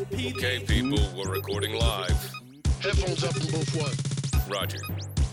[0.00, 2.32] Okay, people, we're recording live.
[2.80, 4.48] Headphones up in both what?
[4.48, 4.78] Roger.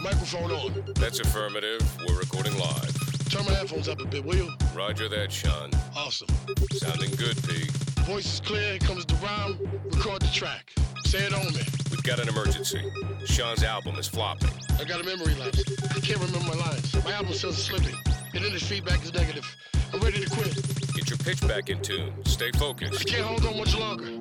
[0.01, 0.83] Microphone on.
[0.96, 1.79] That's affirmative.
[2.05, 3.29] We're recording live.
[3.29, 4.51] Turn my headphones up a bit, will you?
[4.75, 5.71] Roger that, Sean.
[5.95, 6.27] Awesome.
[6.73, 7.69] Sounding good, P.
[8.01, 8.71] Voice is clear.
[8.71, 9.57] Here comes the rhyme.
[9.85, 10.73] Record the track.
[11.05, 11.61] Say it on me.
[11.89, 12.81] We've got an emergency.
[13.25, 14.49] Sean's album is flopping.
[14.77, 15.63] I got a memory lapse.
[15.95, 16.93] I can't remember my lines.
[17.05, 17.95] My album sales are slipping.
[18.34, 19.45] And then the feedback is negative.
[19.93, 20.54] I'm ready to quit.
[20.93, 22.11] Get your pitch back in tune.
[22.25, 23.07] Stay I focused.
[23.07, 24.20] can't hold on much longer.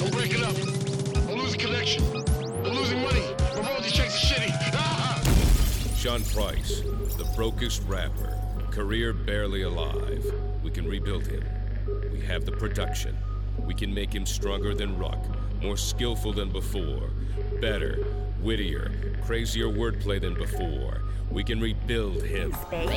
[0.00, 0.56] I'm breaking up.
[1.28, 2.02] I'm losing connection.
[2.64, 3.22] I'm losing money.
[3.54, 4.50] My royalty checks are shitty.
[4.72, 5.22] Ah!
[5.94, 6.80] Sean Price,
[7.18, 8.38] the brokest rapper,
[8.70, 10.24] career barely alive.
[10.62, 11.44] We can rebuild him.
[12.10, 13.18] We have the production.
[13.58, 15.18] We can make him stronger than Ruck,
[15.60, 17.10] more skillful than before,
[17.60, 18.06] better,
[18.40, 18.90] wittier,
[19.26, 21.02] crazier wordplay than before.
[21.30, 22.50] We can rebuild him.
[22.50, 22.88] Nah,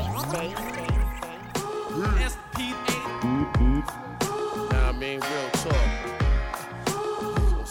[4.71, 6.14] I mean, real talk.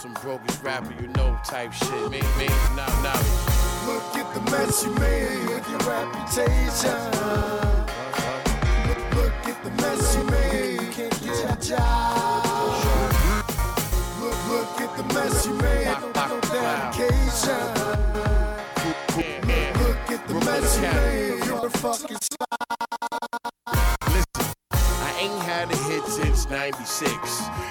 [0.05, 2.11] Some brokest rapper, you know, type shit.
[2.11, 2.47] Me, me,
[2.77, 3.17] nah, nah.
[3.87, 7.01] Look at the mess you made with your reputation.
[8.87, 10.83] Look, look at the mess you made.
[10.83, 12.45] You can't get a job.
[14.21, 15.87] Look, look at the mess you made.
[15.87, 17.65] No, no dedication.
[19.17, 19.73] Yeah.
[19.81, 21.47] Look at the mess you made.
[21.47, 22.19] You're a fucking
[25.25, 27.15] ain't had a hit since 96.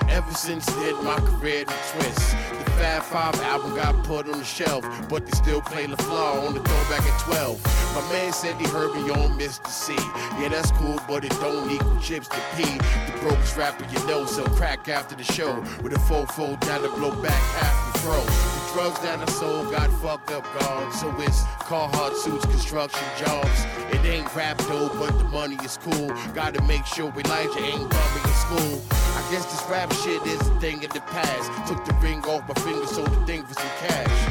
[0.09, 2.31] Ever since then, my career done twist.
[2.65, 6.47] The Fab Five album got put on the shelf, but they still play La Fleur
[6.47, 7.95] on the throwback at 12.
[7.95, 9.67] My man said he heard me on Mr.
[9.67, 9.93] Cee.
[10.41, 12.63] Yeah, that's cool, but it don't equal chips to P.
[12.63, 15.53] The brokest rapper you know, sell crack after the show.
[15.83, 18.62] With a fofo down to blow back half the throat.
[18.73, 20.91] The drugs that I sold got fucked up, gone.
[20.93, 23.65] So it's Carhartt suits, construction jobs.
[23.91, 26.11] It ain't rap though, but the money is cool.
[26.33, 28.81] Gotta make sure Elijah ain't bumming in school.
[28.89, 31.51] I guess this rap shit is a thing of the past.
[31.67, 34.27] Took the ring off my finger, sold the thing for some cash.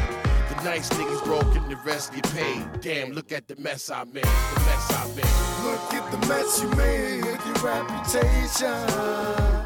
[0.49, 2.67] The nice niggas broke and the rest get paid.
[2.81, 4.25] Damn, look at the mess I made.
[4.25, 5.31] The mess I made.
[5.71, 9.62] Look at the mess you made your reputation.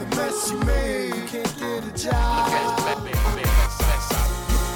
[0.00, 1.14] Look, look at the mess you made.
[1.14, 3.04] You can't get a Look job.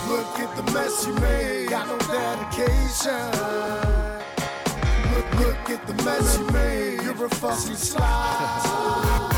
[0.09, 1.69] Look at the mess you made.
[1.71, 3.31] Got no dedication.
[5.15, 7.03] Look, look at the mess you made.
[7.03, 9.31] You're a fucking slide.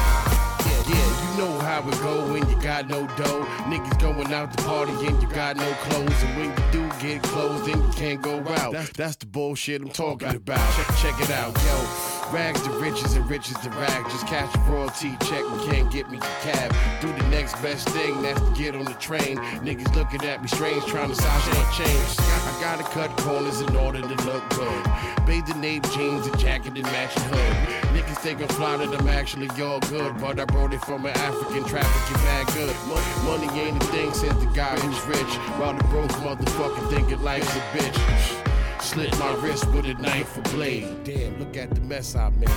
[0.66, 3.46] Yeah, yeah, you know how it go when you got no dough.
[3.68, 6.22] Niggas going out to party and you got no clothes.
[6.24, 8.72] And when you do get clothes, then you can't go out.
[8.72, 10.74] That's, that's the bullshit I'm talking about.
[10.76, 12.15] Check, check it out, yo.
[12.32, 14.12] Rags to riches and riches to rags.
[14.12, 16.74] Just cash a royalty check and can't get me a cab.
[17.00, 19.38] Do the next best thing, that's to get on the train.
[19.62, 22.18] Niggas looking at me strange, trying to size my change.
[22.18, 24.84] I gotta cut corners in order to look good.
[25.24, 27.56] Bathe the name jeans, and jacket, and matching hood.
[27.94, 31.16] Niggas think I'm fly that I'm actually all good, but I brought it from an
[31.16, 32.74] African trafficking bag good.
[33.24, 35.34] Money ain't a thing, says the guy who's rich.
[35.58, 38.55] While the broke motherfucker thinking life's a bitch.
[38.80, 41.04] Slit my wrist with a knife or blade.
[41.04, 42.48] Damn, look at the mess I made.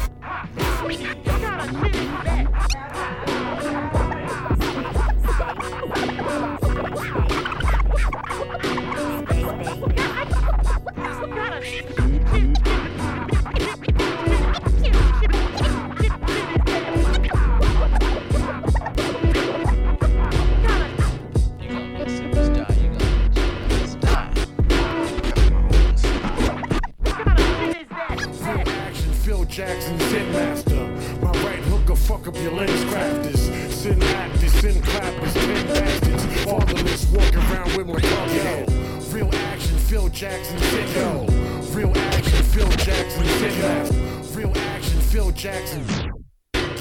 [29.59, 30.87] Jackson, Zen Master.
[31.21, 33.39] My right hooker, fuck up your lens crafters.
[33.69, 36.43] Sin actors, sin clappers, ten bastards.
[36.45, 38.63] Fatherless, walk around with my yo.
[39.11, 41.25] Real action, Phil Jackson, Zen yo.
[41.73, 44.39] Real action, Phil Jackson, Zen Master.
[44.39, 45.83] Real action, Phil Jackson.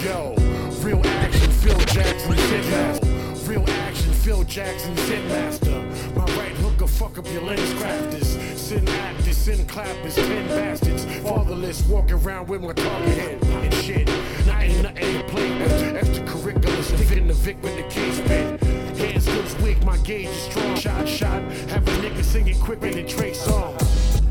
[0.04, 0.36] Yo,
[0.80, 3.06] real action, Phil Jackson, Zen Master.
[3.50, 5.82] Real action, Phil Jackson, Zen Master.
[6.14, 8.56] My right hooker, fuck up your LensCrafters.
[8.56, 9.17] Sin actors,
[9.48, 11.04] sin clappers, ten bastards.
[11.22, 14.06] Fatherless, walk around with my target head and shit.
[14.46, 15.72] Now ain't nothing to play with.
[16.02, 18.62] Extracurricular, sticking the Vic with the case bit.
[18.98, 20.76] Hands looks weak, my gauge is strong.
[20.76, 21.42] Shot, shot.
[21.72, 24.22] Have a nigga singing quicker than Trey Songz.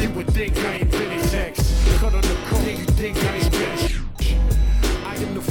[0.00, 1.98] You would think I invented sex.
[1.98, 3.53] Cut on the coke, you think I the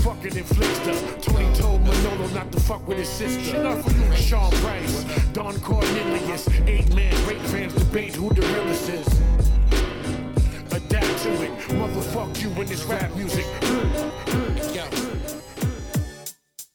[0.03, 1.21] fucking inflictor.
[1.21, 3.81] Tony told Manolo not to fuck with his sister.
[4.15, 9.07] Sean Price, Don Cornelius, eight man, great fans debate who the realest is.
[10.73, 13.45] Adapt to it, motherfuck you in this rap music.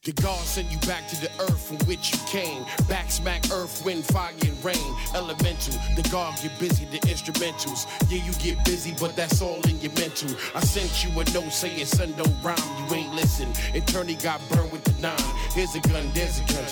[0.09, 2.65] The God send you back to the earth from which you came.
[2.89, 4.97] Back smack earth, wind, fire, and rain.
[5.15, 5.75] Elemental.
[5.97, 7.85] The God get busy, the instrumentals.
[8.09, 10.31] Yeah, you get busy, but that's all in your mental.
[10.55, 12.57] I sent you a note saying son don't rhyme,
[12.89, 13.53] you ain't listen.
[13.75, 15.21] Attorney got burned with the nine.
[15.53, 16.65] Here's a gun, there's a gun.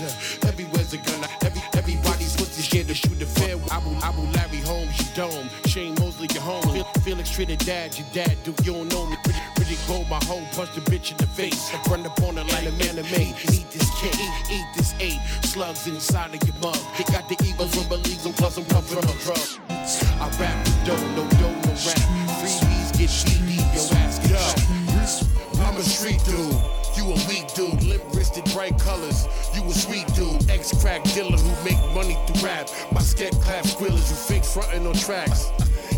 [0.49, 1.29] Everywhere's a gun.
[1.45, 3.59] Every, everybody's pussy scared to shoot the fair.
[3.71, 5.51] Abu, Abu Larry Holmes, you dome.
[5.67, 6.63] Shane Mosley, your home.
[6.63, 9.17] Fel- Felix Trinidad, your dad, do you don't know me.
[9.67, 11.75] Pretty, gold, my hoe, punch the bitch in the face.
[11.91, 13.35] Run up on her like a man of made.
[13.51, 14.15] Eat this cake,
[14.49, 15.19] eat, this eight.
[15.43, 16.79] Slugs inside of your mug.
[16.97, 19.59] They got the evil from believing, plus I'm pumping on drugs.
[19.67, 21.99] I rap the dough, no dough, no rap.
[22.39, 25.67] Freebies get GD, your ass get up.
[25.67, 26.55] I'm a street dude.
[26.95, 29.27] You a weak dude, lip wristed, bright colors.
[29.53, 32.71] You a sweet dude, ex crack dealer who make money through rap.
[32.93, 35.51] My scat clap squillers who fake frontin' on tracks.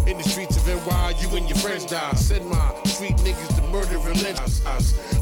[0.08, 2.14] In the streets of NY, you and your friends die.
[2.14, 4.64] Send my street niggas to murder relentless.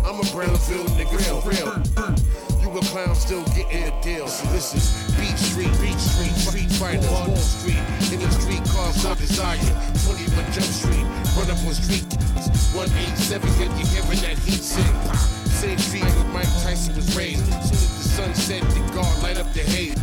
[0.07, 1.75] I'm a Brownsville nigga for real.
[2.63, 4.29] You a clown still getting a deal.
[4.29, 4.87] So this is
[5.19, 7.83] Beach Street, Beach Street, Street Fighter, Wall Street.
[8.15, 9.59] In the street car, my desire.
[10.07, 12.07] 21 Jump Street, run up on street.
[12.71, 14.87] 187, get you hearing that heat sing.
[15.51, 17.43] Same street where Mike Tyson was raised.
[17.43, 19.99] Soon as the sun set, the guard light up the haze.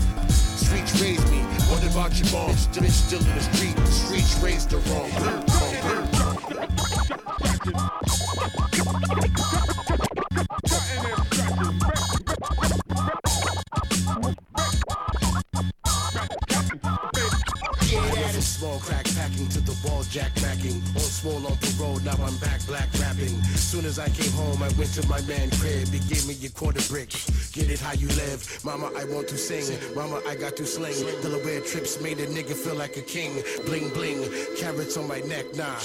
[0.60, 1.43] Streets raised me.
[1.74, 2.52] What about your mom?
[2.52, 3.76] Bitch still in the street.
[3.76, 5.10] The streets raised her wrong.
[18.40, 20.32] Small crack packing to the wall jack.
[20.38, 23.42] On small on now I'm back black rapping.
[23.56, 25.88] Soon as I came home, I went to my man crib.
[25.88, 27.10] He gave me a quarter brick.
[27.54, 28.42] Get it how you live.
[28.66, 29.78] Mama, I want to sing.
[29.96, 30.96] Mama, I got to sling.
[31.22, 33.44] Delaware trips made a nigga feel like a king.
[33.68, 34.26] Bling bling.
[34.58, 35.78] Carrots on my neck, nah.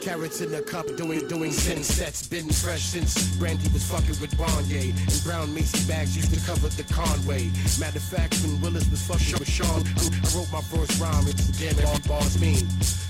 [0.00, 2.28] Carrots in the cup, doing doing sin sets.
[2.28, 4.94] Been fresh since Brandy was fucking with Wanya.
[4.94, 7.50] And brown Macy bags used to cover the Conway.
[7.80, 11.26] Matter of fact, when Willis was fucking with Sean, I wrote my first rhyme.
[11.26, 12.62] It's damn it, bars mean.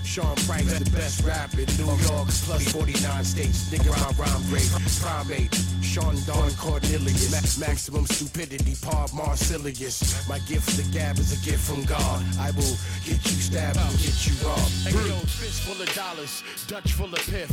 [0.04, 3.68] Sean Price, the best rapper in New York, plus 49 states.
[3.68, 4.68] Nigga, my rhyme great.
[5.00, 5.52] Primate,
[5.92, 7.58] Sean Don Cornelius.
[7.60, 10.26] Ma- maximum stupidity, Paul Marsilius.
[10.26, 12.24] My gift to gab is a gift from God.
[12.40, 14.72] I will get you stabbed and get you robbed.
[14.88, 17.50] Hey, yo, fist full of dollars, Dutch full of piff,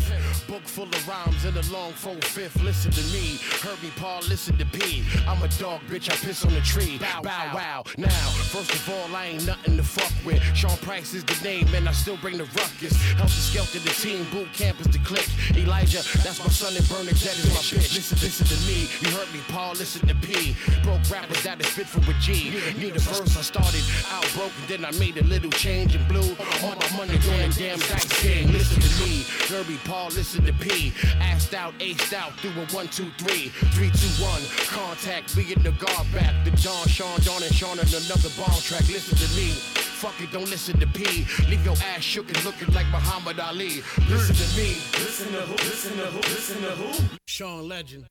[0.48, 2.56] book full of rhymes and a long full fifth.
[2.64, 5.04] Listen to me, Herbie Paul, listen to P.
[5.28, 6.98] I'm a dog, bitch, I piss on the tree.
[6.98, 7.84] Bow, wow, wow.
[7.98, 10.42] Now, first of all, I ain't nothing to fuck with.
[10.56, 12.94] Sean Price is the name, and I still bring the ruckus.
[13.20, 15.28] Heltah Skeltah, the team, boot camp is the click.
[15.58, 17.96] Elijah, that's my son, and Bernadette is my bitch.
[17.96, 20.56] Listen, listen to me, you heard me, Paul, listen to P.
[20.84, 22.54] Broke rappers that is spit for a G.
[22.78, 23.82] Need a verse, I started
[24.14, 27.40] out broke, and then I made a little change and blew all my money on
[27.42, 28.52] a damn dice game.
[28.52, 30.94] Listen to me, Herbie Paul, listen to P.
[31.20, 34.44] Asked out, aced out through a one, two, three, three, two, one.
[34.70, 36.46] Contact, be in the guard back.
[36.46, 38.86] The Don, Sean, Don, and Sean, and another bomb track.
[38.90, 39.89] Listen to me.
[40.00, 41.26] Fuck it, don't listen to P.
[41.50, 43.84] Leave your ass shook and looking like Muhammad Ali.
[44.08, 44.78] Listen to me.
[44.94, 45.56] Listen to who?
[45.56, 46.20] Listen to who?
[46.20, 47.18] Listen to who?
[47.26, 48.06] Sean Legend.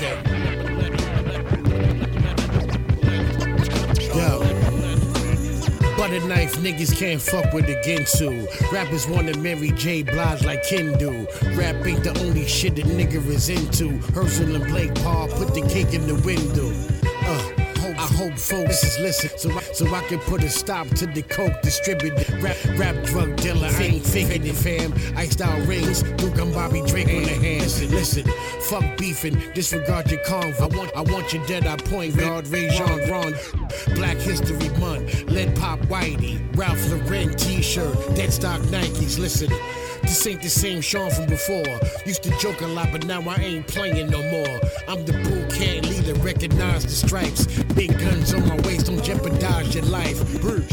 [0.00, 0.67] Yo.
[6.08, 8.48] Butter knife niggas can't fuck with again too.
[8.72, 10.02] Rappers wanna marry J.
[10.02, 11.26] Blige like Kendu.
[11.54, 13.90] Rap ain't the only shit a nigga is into.
[14.14, 16.97] Herschel and Blake Paul put the cake in the window.
[18.38, 22.30] Folks is listen so I, so I can put a stop to the coke distributed.
[22.42, 24.94] Rap, rap drug dealer, I ain't faking it, fam.
[25.16, 27.82] Iced out rings, Duke and Bobby Drake on the hands.
[27.82, 30.60] Listen, listen, fuck beefing, disregard your convo.
[30.60, 33.34] I want, I want your dead I point guard, Ray Jean Ron.
[33.94, 39.18] Black History Month, Lead Pop Whitey, Ralph Lauren T-shirt, Dead Stock Nikes.
[39.18, 39.50] Listen.
[40.08, 41.78] This ain't the same Sean from before.
[42.06, 44.58] Used to joke a lot, but now I ain't playing no more.
[44.88, 47.44] I'm the bull cat leader, recognize the stripes.
[47.74, 50.18] Big guns on my waist, don't jeopardize your life.
[50.40, 50.72] Bruce.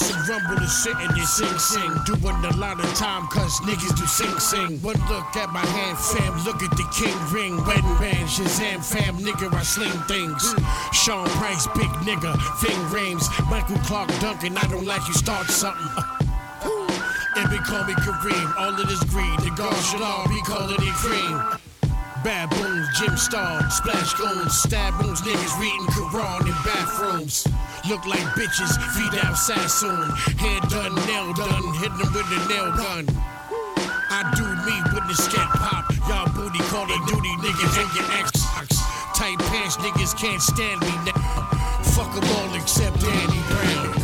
[0.00, 1.92] Cluster rumble is sitting and sing sing.
[2.06, 4.80] Doing a lot of time cause niggas do sing sing.
[4.80, 7.56] One look at my hand, fam, look at the king ring.
[7.66, 10.54] Wedding band, Shazam fam, nigga, I sling things.
[10.92, 13.28] Sean Price, big nigga, Ving Rhames.
[13.50, 16.04] Michael Clarke Duncan, I don't like you start something.
[17.36, 19.38] And they call me Kareem, all of this greed.
[19.38, 21.60] The guard should all be calling it cream.
[22.24, 27.46] Baboons, gym star, splash goons, stab wounds, niggas reading Quran in bathrooms.
[27.90, 30.10] Look like bitches, feet out Sassoon.
[30.38, 33.04] Hair done, nail done, hit them with the nail gun.
[34.08, 35.90] I do me with the scat pop.
[36.06, 38.30] Y'all booty call of duty niggas and your ex.
[39.18, 40.86] Tight pants niggas can't stand me.
[41.04, 41.18] now.
[41.82, 43.99] Fuck them all except Danny Brown.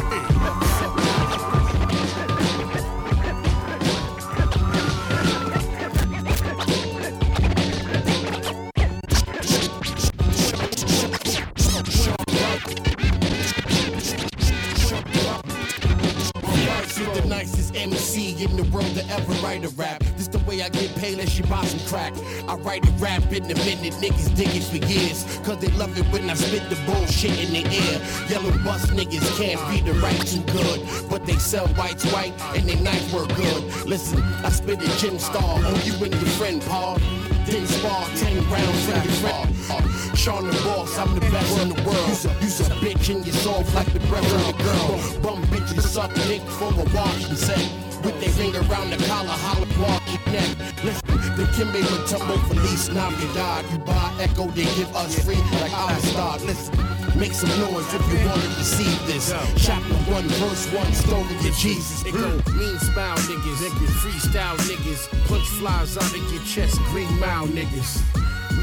[17.46, 20.02] You're MC in the world to ever write a rap.
[20.16, 22.12] This the way I get paid, unless you buy some crack.
[22.48, 25.24] I write a rap in a minute, niggas dig it for years.
[25.44, 28.00] Cause they love it when I spit the bullshit in the air.
[28.28, 30.80] Yellow bus niggas can't read the right too good.
[31.08, 33.62] But they sell whites white and they knife work good.
[33.86, 36.98] Listen, I spit a gym star on you and your friend Paul.
[37.46, 40.18] Then spar 10 rounds in your friend.
[40.18, 42.08] Sean the boss, I'm the best in the world.
[42.08, 45.20] You's a, you's a bitch and you're soft like the breath of a girl.
[45.22, 47.70] Bum bitches suck dick for a wash and say.
[48.02, 50.56] With their finger around the collar, holler, walk your neck.
[50.82, 53.64] Listen, the Kembe Mutombo Feliz Navidad.
[53.70, 56.38] You buy Echo, they give us free like our star.
[56.38, 56.74] Listen,
[57.18, 59.34] make some noise if you want to receive this.
[59.58, 62.04] Chapter one, verse one, story of Jesus.
[62.06, 67.12] It go mean smile niggas, niggas, freestyle niggas, punch flies out of your chest, green
[67.20, 68.00] mile niggas.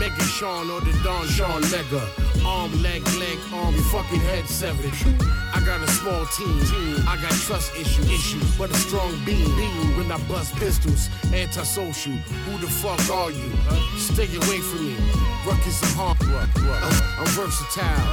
[0.03, 2.03] Mega Sean or the Don Sean Mega.
[2.45, 4.91] Arm, leg, leg, arm, fucking head severed.
[5.55, 6.59] I got a small team.
[7.07, 9.47] I got trust issues, issues, but a strong beam.
[9.95, 11.07] when I bust pistols.
[11.31, 12.11] Antisocial.
[12.45, 13.49] Who the fuck are you?
[13.95, 14.97] Stay away from me.
[15.47, 16.17] Ruckus and harm.
[16.19, 18.03] Uh, I'm versatile.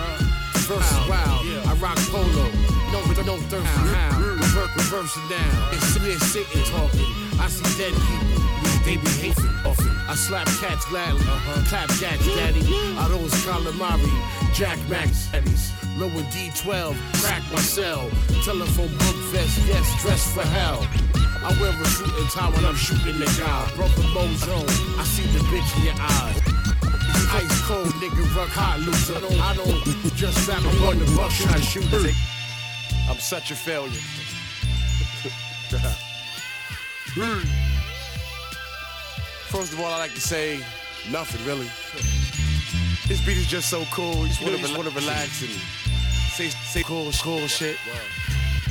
[0.70, 1.42] Versus wild.
[1.66, 2.47] I rock polo.
[2.92, 3.66] No, but no thirst.
[3.66, 4.20] How?
[4.76, 5.75] Reverse, it down.
[5.75, 5.87] It's
[6.30, 7.11] sitting talking.
[7.40, 8.59] I see dead people.
[8.84, 9.90] They be hating often.
[10.08, 11.20] I slap cats gladly.
[11.20, 11.64] Uh-huh.
[11.68, 12.64] Clap jacks, daddy.
[12.96, 14.10] I those calamari.
[14.54, 15.72] Jack Max Eddies.
[15.96, 16.96] Lower D12.
[17.20, 18.08] Crack my cell.
[18.44, 19.60] Telephone book vest.
[19.68, 20.87] Yes, dress for hell.
[21.44, 23.70] I wear a shooting tie when I'm shooting the guy.
[23.76, 24.99] Brother Mouzone.
[24.99, 26.40] I see the bitch in your eyes.
[27.32, 29.16] Ice cold nigga, rock hot loser.
[29.16, 30.62] I don't, I don't just rap.
[30.64, 32.10] I'm on the buckshot shooter.
[33.08, 34.00] I'm such a failure.
[37.12, 37.69] Hmm.
[39.50, 40.61] First of all, I like to say
[41.11, 41.69] nothing really.
[43.09, 44.25] This beat is just so cool.
[44.25, 45.50] You just want to relax and
[46.30, 47.76] say say cool cool shit.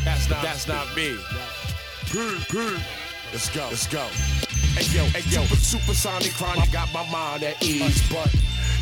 [0.06, 1.18] That's not that's not me.
[2.14, 3.68] Let's go.
[3.68, 4.08] Let's go.
[4.80, 8.34] Hey yo, hey yo, Super supersonic chronic got my mind at ease, but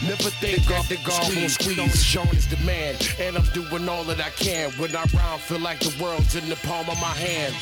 [0.06, 2.04] never think off the guard will squeeze.
[2.04, 4.70] Sean is the man, and I'm doing all that I can.
[4.74, 7.56] When I rhyme, feel like the world's in the palm of my hand.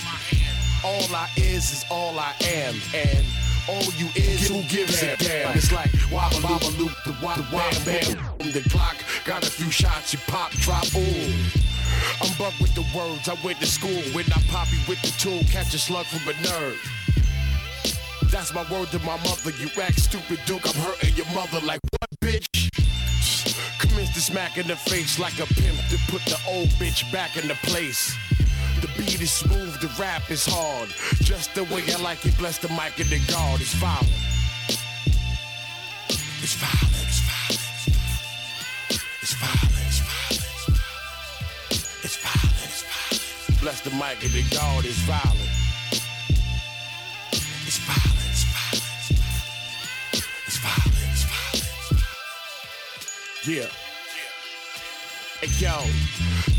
[0.84, 3.26] All I is is all I am, and
[3.68, 5.56] all you is who gives a damn.
[5.56, 8.52] It's like wobble bobble loop the wop bam bam.
[8.52, 8.96] The clock
[9.26, 10.86] got a few shots, you pop drop.
[10.96, 11.62] Ooh.
[12.22, 13.28] I'm bug with the words.
[13.30, 16.34] I went to school when I poppy with the tool, catch a slug from a
[16.48, 16.78] nerd.
[18.32, 19.52] That's my word to my mother.
[19.60, 20.68] You act stupid, Duke.
[20.68, 22.70] I'm hurting your mother like what, bitch?
[23.80, 27.38] Commence to smack in the face like a pimp to put the old bitch back
[27.38, 28.16] in the place.
[28.86, 30.90] The beat is smooth, the rap is hard.
[31.24, 33.60] Just the way I like it, bless the mic and the guard.
[33.60, 34.14] It's violent.
[36.46, 37.66] It's violent, it's violent,
[39.24, 40.46] it's violent, it's violent,
[42.06, 43.60] it's violent, it's violent.
[43.62, 44.86] Bless the mic and the guard.
[44.86, 45.50] It's violent,
[47.66, 48.86] it's violent, it's violent,
[50.46, 51.66] it's violent, it's violent.
[53.50, 53.66] Yeah.
[55.42, 55.74] Hey yo,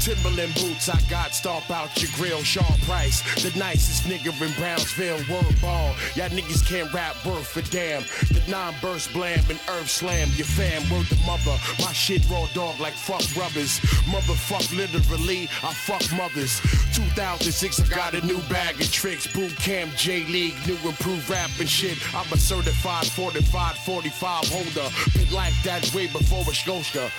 [0.06, 2.40] Timberland boots I got, stomp out your grill.
[2.44, 5.18] Sean Price, the nicest nigga in Brownsville.
[5.28, 8.02] Word ball, y'all niggas can't rap worth for damn.
[8.30, 10.88] The non-burst blam and earth slam your fam.
[10.94, 13.80] Word the mother, my shit raw dog like fuck rubbers.
[14.06, 16.60] Motherfuck literally, I fuck mothers.
[16.94, 19.26] 2006, I got a new bag of tricks.
[19.26, 21.98] Boot camp, J League, new improved rap and shit.
[22.14, 24.88] I'm a certified fortified 45 holder.
[25.18, 27.10] Been like that way before a Scotia.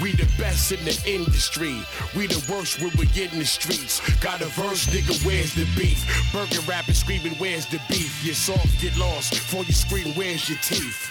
[0.00, 1.76] We the best in the industry.
[2.16, 4.00] We the worst when we get in the streets.
[4.20, 6.04] Got a verse, nigga, where's the beef?
[6.32, 8.24] Burger rapping, screaming, where's the beef?
[8.24, 9.32] You're soft, get lost.
[9.32, 11.10] Before you scream, where's your teeth?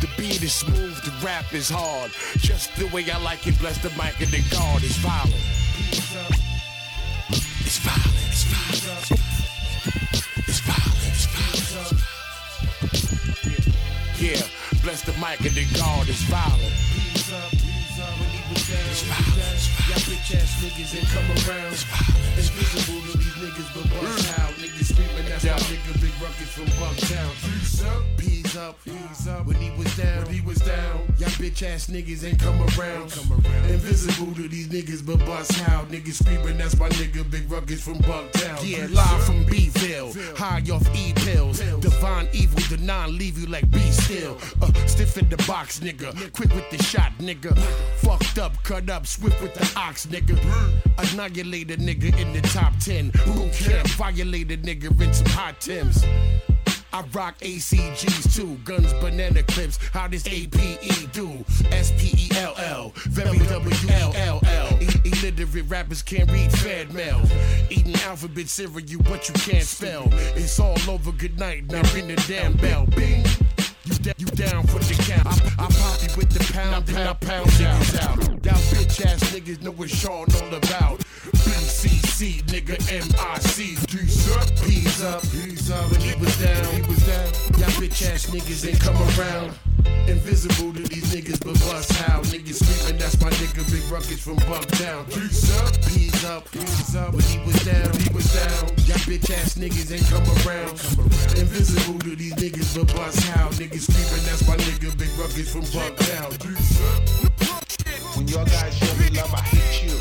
[0.00, 2.10] The beat is smooth, the rap is hard.
[2.38, 5.34] Just the way I like it, bless the mic and the guard is violent.
[7.60, 9.10] It's violent, it's violent.
[10.48, 12.00] It's violent, it's violent.
[14.18, 14.42] Yeah,
[14.82, 17.69] bless the mic and the guard is violent.
[18.72, 19.02] It's
[19.88, 21.72] Y'all bitch ass niggas ain't come around.
[22.38, 24.52] It's visible to these niggas, but bust out.
[24.62, 27.32] Niggas screaming, that's my nigga Big Ruckus from Bucktown.
[27.42, 29.46] Peace up, peace Ease up, ease up.
[29.46, 30.98] When he was down, when he was down.
[31.18, 33.12] Y'all bitch ass niggas ain't come around.
[33.12, 33.70] Come around.
[33.70, 36.58] Invisible to these niggas, but bust how niggas screaming.
[36.58, 38.58] That's my nigga, Big Ruckus from Bucktown.
[38.68, 41.60] Yeah, live from B-ville, high off E pills.
[41.78, 44.36] Divine evil, the non leave you like be still.
[44.60, 46.10] Uh, stiff in the box, nigga.
[46.32, 47.56] Quick with the shot, nigga.
[47.98, 50.36] Fucked up, cut up, swift with the ox, nigga.
[50.98, 53.10] Annihilate a nigga in the top 10.
[53.10, 56.04] Boot camp, violate a nigga in some hot Tims.
[56.92, 59.78] I rock ACGs too, guns, banana clips.
[59.92, 61.44] How does APE do?
[61.70, 62.92] S P E L L,
[65.04, 67.20] Illiterate rappers can't read Fed mail.
[67.70, 70.08] Eating alphabet cereal, but you can't spell.
[70.34, 71.12] It's all over.
[71.12, 71.66] Good night.
[71.70, 72.86] Now ring the damn bell.
[72.86, 73.24] Bing.
[73.90, 75.26] You, you down for the count?
[75.26, 78.18] I, I pop you with the pound, then I pound niggas out.
[78.44, 80.98] Y'all bitch ass niggas know what Sean all about.
[81.42, 83.80] BCC, nigga, MIC.
[83.88, 85.90] D's up, P's up, P's up.
[85.90, 87.26] When he was down, he was down.
[87.58, 89.58] Y'all bitch ass niggas ain't come around.
[90.08, 92.98] Invisible to these niggas, but bust how niggas screaming.
[92.98, 95.06] That's my nigga, Big Ruckus from Bucktown.
[95.12, 97.12] D's up, P's up, P's up.
[97.14, 98.68] When he was down, he was down.
[98.86, 100.74] Y'all bitch ass niggas ain't come around.
[101.38, 104.24] Invisible to these niggas, but bust how niggas screaming.
[104.26, 106.30] That's my nigga, Big Ruckus from Bucktown.
[106.34, 107.20] Up.
[108.16, 109.96] When y'all guys show me love, I hate you.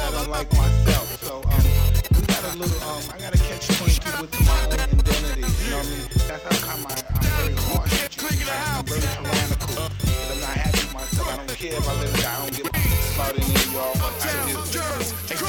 [0.00, 1.22] I don't like myself.
[1.24, 1.64] So um,
[2.14, 5.40] we got a little um, I gotta catch 22 with my own identity.
[5.64, 6.08] You know what I mean?
[6.28, 7.03] That's how come I,
[7.44, 7.74] very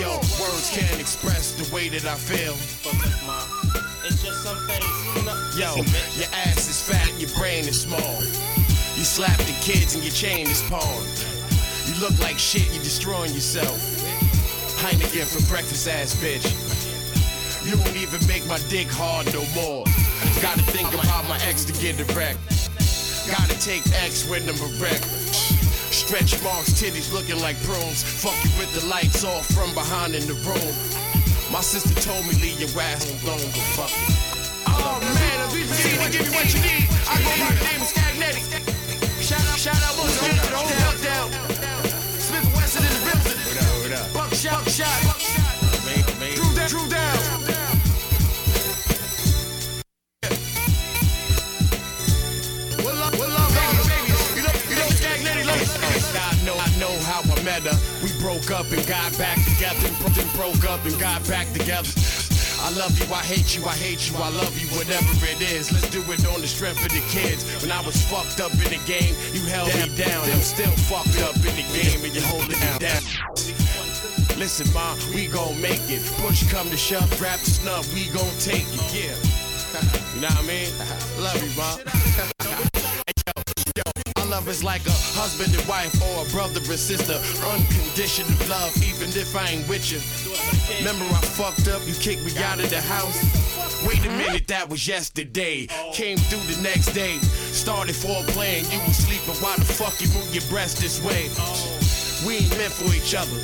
[0.01, 2.53] yo, words can't express the way that I feel.
[4.05, 4.85] It's just some things.
[5.57, 5.75] Yo,
[6.19, 8.21] your ass is fat, your brain is small.
[8.95, 11.25] You slap the kids and your chain is pawned.
[11.87, 13.79] You look like shit, you're destroying yourself.
[14.81, 16.45] Heineken for breakfast, ass bitch.
[17.65, 19.85] You won't even make my dick hard no more.
[20.41, 22.07] Gotta think about my ex to get it.
[22.07, 25.05] Gotta take X when I'm erect.
[25.95, 28.03] Stretch marks, titties looking like prunes.
[28.03, 30.75] Fuck you with the lights off from behind in the room.
[31.51, 34.35] My sister told me leave your ass alone, but fuck it.
[34.67, 37.81] Oh man, if we see to give you what you need, I go the name
[37.81, 38.74] of Stagnetic.
[57.63, 57.77] Her.
[58.03, 61.89] We broke up and got back together, then broke up and got back together.
[62.61, 65.71] I love you, I hate you, I hate you, I love you, whatever it is.
[65.71, 67.45] Let's do it on the strength of the kids.
[67.61, 70.23] When I was fucked up in the game, you held me down.
[70.25, 73.01] I'm still fucked up in the game, and you holding me down.
[74.39, 76.03] Listen, ma, we gon' make it.
[76.25, 79.15] Push come to shove, grab the snub, we gon' take it, yeah.
[80.15, 80.71] You know what I mean?
[81.19, 82.44] Love you, ma.
[84.45, 87.17] Love is like a husband and wife or a brother and sister.
[87.49, 89.97] Unconditional love, even if I ain't with you.
[90.77, 93.17] Remember I fucked up, you kicked me out of the house.
[93.87, 95.65] Wait a minute, that was yesterday.
[95.93, 97.17] Came through the next day.
[97.57, 99.33] Started for a playing, you was sleeping.
[99.41, 101.25] Why the fuck you move your breast this way?
[102.21, 103.41] We ain't meant for each other.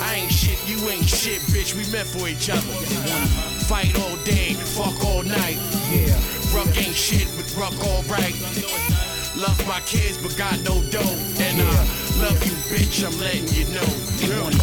[0.00, 1.76] I ain't shit, you ain't shit, bitch.
[1.76, 2.72] We meant for each other.
[3.68, 5.60] Fight all day, fuck all night.
[5.92, 6.16] Yeah.
[6.56, 8.32] Ruck ain't shit, but Ruck alright.
[9.36, 11.00] Love my kids, but got no dough.
[11.40, 11.64] And I
[12.22, 13.04] love you, bitch.
[13.04, 13.82] I'm letting you know.
[14.22, 14.54] I love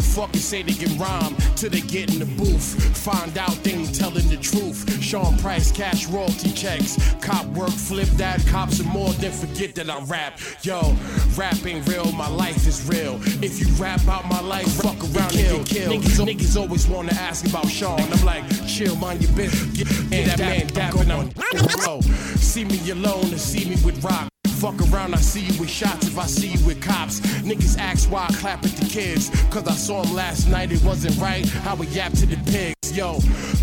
[0.00, 2.96] A lot of motherfuckers say they can rhyme till they get in the booth.
[2.96, 5.02] Find out they ain't telling the truth.
[5.02, 6.96] Sean Price, cash royalty checks.
[7.20, 8.44] Cop work, flip that.
[8.46, 10.38] Cops are more than forget that I rap.
[10.62, 10.96] Yo,
[11.36, 13.20] rap ain't real, my life is real.
[13.42, 16.02] If you rap out my life, fuck around and get killed.
[16.02, 18.00] Niggas, niggas always wanna ask about Sean.
[18.00, 19.90] I'm like, chill, mind your business.
[20.12, 22.02] And that man dapping, I'm.
[22.38, 24.29] See me alone and see me with rock.
[24.60, 27.20] Fuck around, I see you with shots if I see you with cops.
[27.20, 29.30] Niggas ask why I clap at the kids.
[29.48, 31.48] Cause I saw him last night, it wasn't right.
[31.48, 32.94] How we yap to the pigs.
[32.94, 33.20] Yo,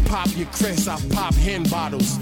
[0.10, 2.18] pop your Chris, I pop hen bottles.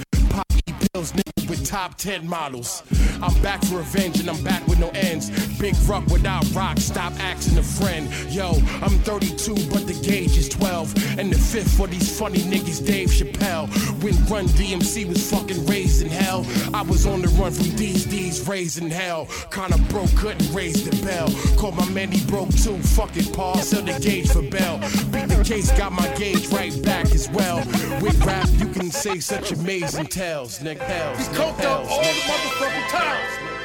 [0.93, 2.83] Pills, nigga with top 10 models.
[3.21, 5.29] I'm back for revenge and I'm back with no ends.
[5.59, 8.09] Big ruck without rock, stop asking a friend.
[8.31, 11.19] Yo, I'm 32, but the gauge is 12.
[11.19, 13.67] And the fifth for these funny niggas, Dave Chappelle.
[14.03, 18.05] When Run DMC was fucking raised in hell, I was on the run from these
[18.05, 19.27] D's raised in hell.
[19.51, 21.29] Kinda broke, couldn't raise the bell.
[21.57, 22.77] Called my man, he broke too.
[22.77, 24.79] Fucking Paul, sell the gauge for Bell.
[25.11, 27.57] Beat the case, got my gauge right back as well.
[28.01, 30.85] With rap, you can say such amazing tales, nigga.
[30.85, 33.55] Tales, He nigga, coked up all the motherfucking tiles.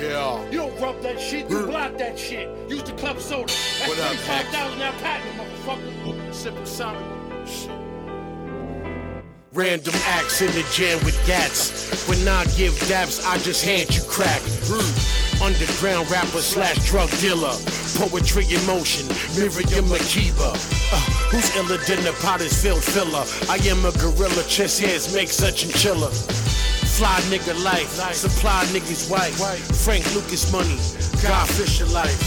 [0.00, 0.50] Yeah.
[0.50, 1.66] You don't rub that shit, you mm.
[1.66, 2.48] block that shit.
[2.68, 3.46] Use the club soda.
[3.46, 6.34] That's What up, 25,000 now patent, motherfucker.
[6.34, 7.14] Sipping something.
[9.52, 12.08] Random acts in the jam with gats.
[12.08, 14.40] When I give daps, I just hand you crack.
[14.40, 15.23] Mm.
[15.42, 17.54] Underground rapper slash drug dealer.
[17.96, 20.54] Poetry in motion, Miriam Makeba.
[20.92, 20.96] Uh,
[21.30, 23.24] who's iller than the Potter's field filler?
[23.48, 26.10] I am a gorilla, chest hairs make such a chiller.
[26.94, 29.34] Fly nigga life, supply niggas wife.
[29.84, 30.78] Frank Lucas money,
[31.22, 32.18] God Fisher life.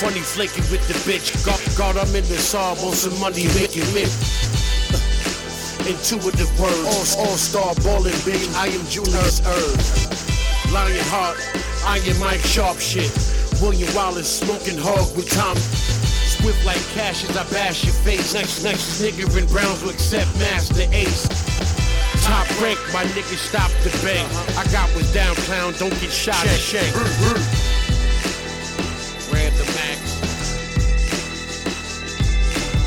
[0.00, 1.30] Funny flaking with the bitch.
[1.44, 4.02] God, God I'm in the saw, on some money making me.
[5.88, 8.52] Intuitive words, all, all star balling bitch.
[8.54, 10.72] I am Julius Erb.
[10.72, 11.04] Lion
[11.82, 13.10] Heart, I am Mike Sharp shit.
[13.60, 15.56] William Wallace smoking hog with Tom.
[15.56, 18.34] Swift like cashes, I bash your face.
[18.34, 21.28] Next, next nigga in Brownsville accept Masta Ace.
[22.24, 24.26] Top rank, my nigga stop the bank.
[24.56, 26.94] I got what's down, clown, don't get shot at shank.
[29.32, 30.12] Random acts.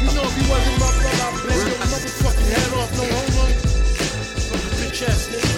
[0.03, 3.45] You know if he wasn't my brother, I'd blow your motherfucking head off, no homo.
[4.79, 5.54] Bitch ass nigga.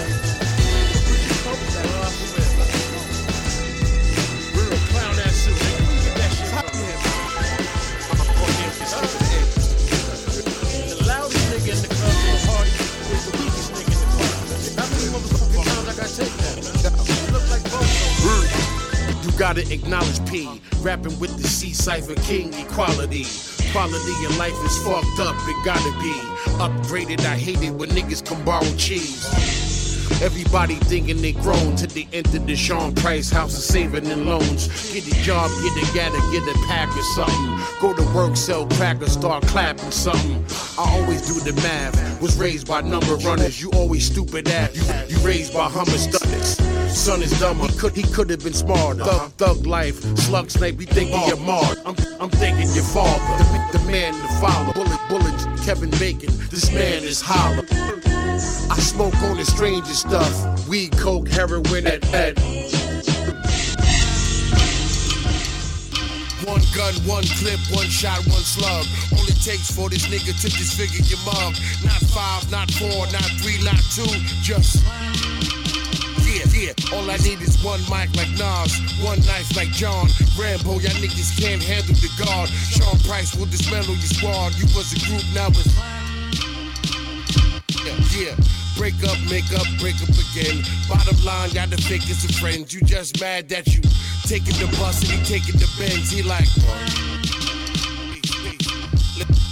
[19.48, 20.60] Gotta acknowledge P.
[20.82, 23.24] Rapping with the C Cypher King equality.
[23.72, 26.12] Quality of life is fucked up, it gotta be
[26.60, 27.20] upgraded.
[27.20, 29.24] I hate it when niggas come borrow cheese.
[30.20, 34.92] Everybody thinking they grown till they enter the Sean Price house of saving and loans.
[34.92, 37.58] Get a job, get a gather, get a pack or something.
[37.80, 40.44] Go to work, sell crack or start clapping something.
[40.78, 42.20] I always do the math.
[42.20, 43.62] Was raised by number runners.
[43.62, 44.76] You always stupid ass.
[44.76, 46.67] You, you raised by hummer stunners.
[46.98, 47.60] Son is dumb.
[47.60, 49.02] He could he could have been smarter.
[49.02, 49.28] Uh-huh.
[49.38, 50.76] Thug thug life, slug snake.
[50.76, 51.78] We thinking you're marred.
[51.86, 53.44] I'm I'm thinking your father.
[53.72, 54.72] The, the man, the father.
[54.72, 55.64] Bullet bullets.
[55.64, 56.28] Kevin Bacon.
[56.50, 57.64] This man is holler.
[57.70, 60.68] I smoke on the strangest stuff.
[60.68, 62.36] Weed, coke, heroin, and head.
[66.44, 68.86] One gun, one clip, one shot, one slug.
[69.12, 71.54] All it takes for this nigga to disfigure your mug.
[71.84, 74.10] Not five, not four, not three, not two.
[74.42, 74.82] Just.
[76.68, 76.74] Yeah.
[76.92, 80.72] All I need is one mic like Nas, one knife like John Rambo.
[80.84, 82.50] Y'all niggas can't handle the guard.
[82.50, 84.52] Sean Price will dismantle your squad.
[84.60, 85.72] You was a group, now it's.
[87.80, 88.36] Yeah, yeah.
[88.76, 90.60] Break up, make up, break up again.
[90.88, 92.74] Bottom line, y'all the fakest of friends.
[92.74, 93.80] You just mad that you
[94.28, 96.10] taking the bus and he taking the Benz.
[96.10, 97.27] He like, Li-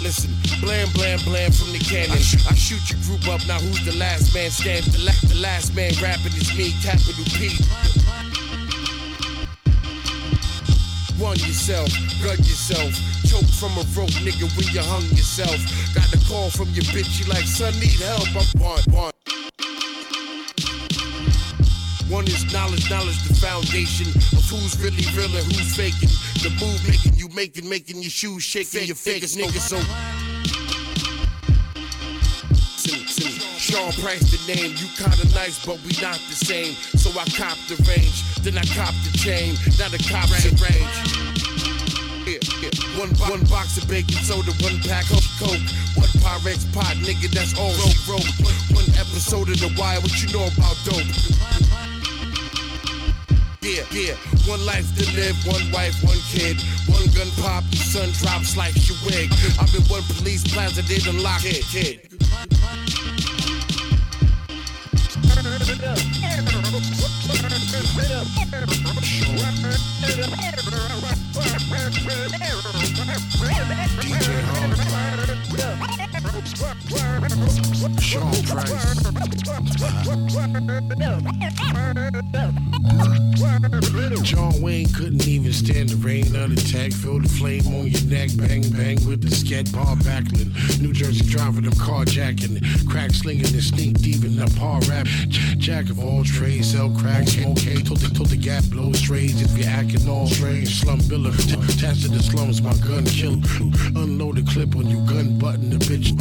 [0.06, 0.30] Listen,
[0.62, 2.12] blam, blam, blam from the cannon.
[2.12, 3.44] I, sh- I shoot your group up.
[3.48, 4.86] Now who's the last man standing?
[4.94, 7.50] The, la- the last man rapping is me, capital P.
[11.18, 11.90] One yourself,
[12.22, 12.94] gun yourself.
[13.26, 15.58] Choke from a rope, nigga, when you hung yourself.
[15.90, 18.30] Got a call from your bitch, you like, son, need help.
[18.30, 19.12] I'm one, one.
[22.06, 24.06] One is knowledge, knowledge, the foundation
[24.38, 26.14] of who's really real and who's faking.
[26.46, 29.58] The move making you making, making your shoes shaking, your fingers, nigga.
[29.58, 29.82] So.
[33.58, 36.74] Sean Price the name, you kinda nice, but we not the same.
[36.94, 40.94] So I cop the range, then I cop the chain, now the cops in range.
[42.30, 42.70] Yeah, yeah.
[42.94, 45.66] One, one box of baking soda, one pack of coke,
[45.98, 47.74] one Pyrex pot, nigga, that's all
[48.06, 48.30] wrote.
[48.38, 51.75] One, one episode of The Wire, what you know about dope?
[53.66, 54.14] Yeah, yeah.
[54.46, 56.56] One life to live, one wife, one kid.
[56.86, 59.28] One gun pop, son drops like your wig.
[59.58, 62.06] I'm in one police plaza, done lock it, kid.
[78.06, 79.02] Sean Price.
[84.22, 86.92] John Wayne couldn't even stand the rain of the tag.
[86.92, 88.30] Feel the flame on your neck.
[88.36, 90.80] Bang, bang with the scat bar Backlund.
[90.80, 92.62] New Jersey driver, them carjacking.
[92.88, 95.06] Crack slinging and sneak deep in the par rap.
[95.58, 97.82] Jack of all trades, sell crack, smoke hay.
[97.82, 100.80] Told the, told the gap blow strays if you're acting all strange.
[100.80, 101.34] Slum biller.
[101.74, 103.34] Attached to the slums, my gun kill.
[103.98, 106.14] Unload the clip on you, gun button the bitch.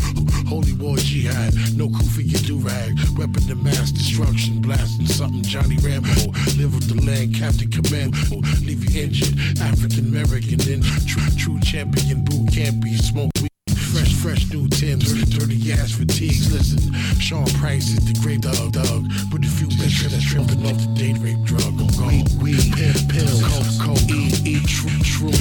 [0.48, 2.98] Holy war jihad, no coup for your do rag.
[3.18, 6.32] Weapon to mass destruction, blasting something Johnny Rambo.
[6.56, 8.18] Live with the land, Captain Commando.
[8.32, 13.52] Oh, leave you injured, African American, then true, true champion, boot camp, be smoke weed.
[13.92, 16.52] Fresh, fresh new Timbs, dirty, dirty ass fatigues.
[16.52, 19.08] Listen, Sean Price is the great dog, dog.
[19.32, 21.76] With a few best trips tripping off the date rape drug.
[21.80, 22.08] Go, go.
[22.08, 25.32] Weed, weed, pill, pills, coke, coke, E, E, true, true,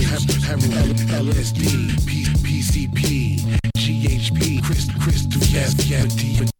[0.46, 3.13] heroin, LSD, P, PCP,
[5.64, 6.53] crystal, yes, yes,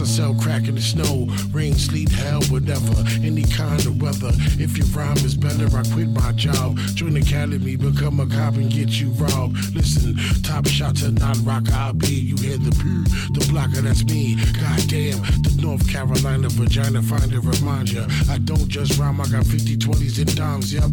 [0.00, 1.26] I sell crack in the snow.
[1.50, 4.30] Rain, sleet, hell, whatever, any kind of weather.
[4.62, 6.78] If your rhyme is better, I quit my job.
[6.94, 9.74] Join the academy, become a cop and get you robbed.
[9.74, 11.68] Listen, top shot to non rock.
[11.72, 12.14] I'll be.
[12.14, 13.02] You hear the poo,
[13.34, 14.36] the blocker, that's me.
[14.60, 18.06] Goddamn, the North Carolina vagina finder remind ya.
[18.30, 20.90] I don't just rhyme, I got 50 20s and dimes, yep.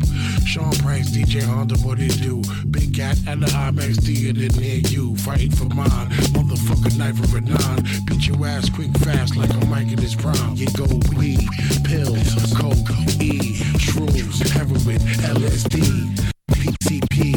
[0.47, 2.41] Sean Price, DJ Honda, what it do?
[2.71, 5.15] Big cat at the IMAX theater near you.
[5.17, 7.83] Fighting for mine, motherfucker knife or a nine.
[8.05, 10.55] Beat your ass quick, fast, like a Mike in his prime.
[10.55, 10.85] You go
[11.17, 11.47] weed,
[11.83, 14.99] pills, coke, E, shrooms, heroin,
[15.35, 16.31] LSD.
[16.51, 17.35] PCP,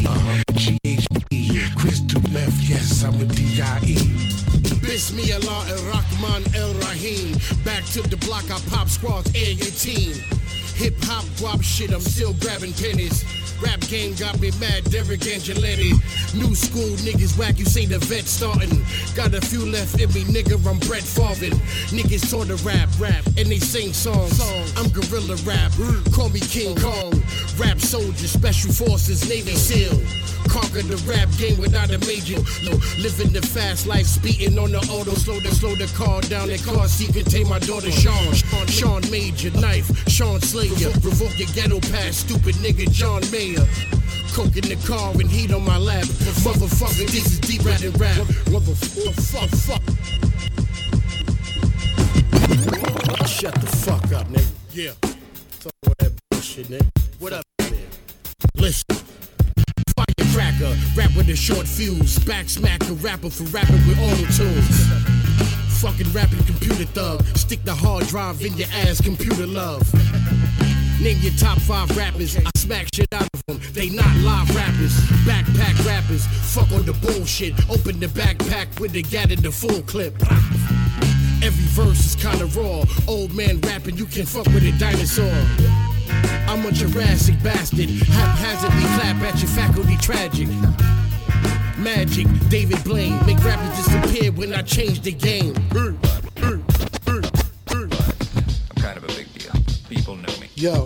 [0.53, 4.39] GHB, crystal meth, yes, I'm a DIE.
[4.81, 7.37] Bismillah Rahman El Rahim.
[7.63, 10.13] Back to the block, I pop squads, air your team.
[10.75, 13.23] Hip hop, guap shit, I'm still grabbing pennies.
[13.61, 15.91] Rap game got me mad, Derek Angeletti.
[16.35, 18.83] New school niggas whack, you say the vet starting.
[19.15, 21.55] Got a few left in me, nigga, I'm Brett Favre.
[21.91, 24.39] Niggas taught to rap, rap, and they sing songs.
[24.77, 25.71] I'm gorilla rap,
[26.13, 27.13] call me King Kong.
[27.57, 29.99] Rap soldier, special forces, Navy SEAL.
[30.47, 32.39] Conquer the rap game without a major.
[32.63, 36.47] No, living the fast life, speeding on the auto, slow the slow the car down.
[36.47, 38.33] The car seat contain my daughter Sean.
[38.67, 40.89] Sean, Major, knife, Sean Slayer.
[41.03, 43.67] Revoke your ghetto pass, stupid nigga John Mayer.
[44.33, 46.03] Coke in the car and heat on my lap.
[46.03, 48.17] Motherfucker, this is deep rat and rap.
[48.45, 49.81] Motherfucker, fuck, fuck.
[53.27, 54.51] Shut the fuck up, nigga.
[54.71, 54.93] Yeah.
[55.59, 56.87] Talk about that bullshit, nigga.
[57.19, 57.73] What up, man?
[58.55, 58.95] Listen.
[59.95, 62.19] Firecracker, rap with a short fuse.
[62.19, 65.81] Back smack a rapper for rapping with auto tunes.
[65.81, 67.23] Fucking rapping computer thug.
[67.37, 69.81] Stick the hard drive in your ass, computer love.
[71.01, 72.35] Name your top five rappers.
[72.35, 73.59] I smack shit out of them.
[73.71, 74.91] They not live rappers.
[75.23, 76.25] Backpack rappers.
[76.53, 77.53] Fuck on the bullshit.
[77.69, 80.13] Open the backpack with the gat in the full clip.
[81.41, 82.83] Every verse is kinda raw.
[83.07, 85.31] Old man rapping, you can fuck with a dinosaur.
[86.49, 87.89] I'm a Jurassic bastard.
[87.89, 90.49] Haphazardly clap at your faculty tragic.
[91.77, 93.17] Magic, David Blaine.
[93.25, 95.53] Make rappers disappear when I change the game.
[100.59, 100.85] Yo.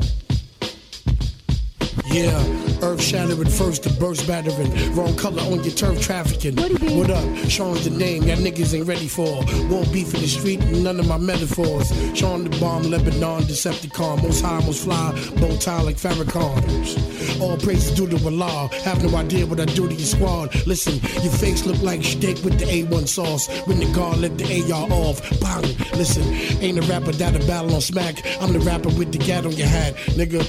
[2.06, 4.72] Yeah, earth shattering first, to burst battering.
[4.94, 6.56] Wrong color on your turf trafficking.
[6.98, 7.24] What up?
[7.50, 9.44] Sean's the name, y'all niggas ain't ready for.
[9.70, 11.88] Won't beef in the street, none of my metaphors.
[12.18, 14.22] Sean the bomb, Lebanon, Decepticon.
[14.22, 17.42] Most high, most fly, bow tie like Farrakhan.
[17.42, 18.70] All praises due to Allah.
[18.84, 20.54] Have no idea what I do to your squad.
[20.68, 23.48] Listen, your face look like steak with the A1 sauce.
[23.66, 25.64] When the guard let the AR off, bang.
[25.98, 26.24] Listen,
[26.62, 28.22] ain't a rapper that a battle on smack.
[28.42, 30.44] I'm the rapper with the gat on your hat, nigga.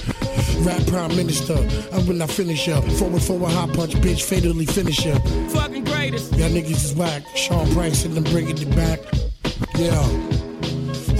[0.59, 1.57] Rap prime minister.
[1.91, 2.83] I'm when I finish up.
[2.83, 5.21] Forward, forward, high punch, bitch, fatally finish up.
[5.51, 6.33] Fucking greatest.
[6.35, 7.23] Y'all niggas is whack.
[7.35, 8.99] Sean Price and them bringing it back.
[9.75, 10.45] Yeah.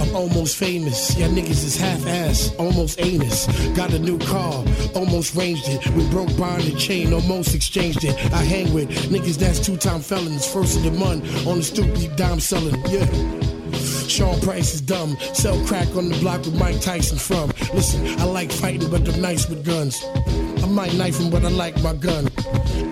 [0.00, 1.16] I'm almost famous.
[1.16, 3.46] Y'all niggas is half ass, almost anus.
[3.76, 5.86] Got a new car, almost ranged it.
[5.90, 8.14] We broke bond and chain, almost exchanged it.
[8.32, 10.46] I hang with niggas that's two time felons.
[10.46, 12.80] First of the month on the stupid dime selling.
[12.88, 13.55] Yeah.
[13.86, 15.16] Sean Price is dumb.
[15.34, 17.48] Sell crack on the block with Mike Tyson from.
[17.74, 20.02] Listen, I like fighting, but I'm nice with guns.
[20.66, 22.28] I might knife him, but I like my gun.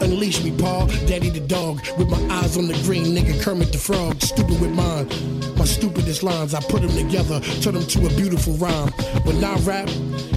[0.00, 1.80] Unleash me, Paul, Daddy the dog.
[1.98, 4.22] With my eyes on the green, nigga Kermit the Frog.
[4.22, 5.08] Stupid with mine.
[5.56, 8.90] My stupidest lines, I put them together, turn them to a beautiful rhyme.
[9.24, 9.88] When I rap,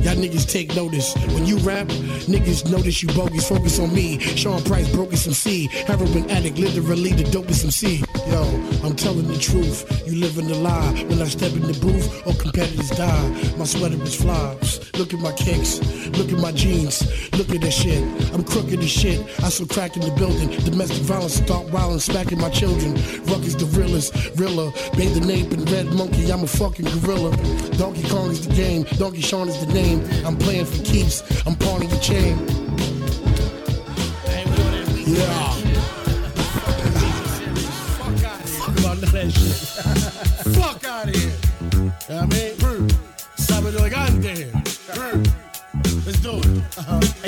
[0.02, 1.13] y'all niggas take notice.
[1.34, 1.88] When you rap,
[2.26, 3.47] niggas notice you bogus.
[3.47, 4.19] Focus on me.
[4.19, 5.67] Sean Price broke some C.
[5.86, 8.04] Heroin addict, literally the dopest MC.
[8.30, 8.43] Yo,
[8.84, 9.86] I'm telling the truth.
[10.08, 11.06] You live in the lie.
[11.08, 13.30] When I step in the booth, all competitors die.
[13.58, 14.58] My sweater is fly.
[14.97, 15.80] Look at my kicks.
[16.17, 17.04] Look at my jeans.
[17.34, 18.04] Look at this shit.
[18.34, 19.20] I'm crooked as shit.
[19.44, 20.50] I saw crack in the building.
[20.63, 22.94] Domestic violence, start wildin', smacking my children.
[23.26, 24.72] Ruckus the realest, realer.
[24.96, 26.32] Bathe the nape and red monkey.
[26.32, 27.36] I'm a fucking gorilla.
[27.78, 28.84] Donkey Kong is the game.
[28.98, 30.04] Donkey Sean is the name.
[30.26, 31.22] I'm playing for keeps.
[31.46, 32.38] I'm pawning the chain.
[35.08, 35.52] Yeah.
[38.60, 39.56] Fuck about that shit.
[40.56, 41.32] Fuck out of here.
[41.74, 42.46] You know what I mean?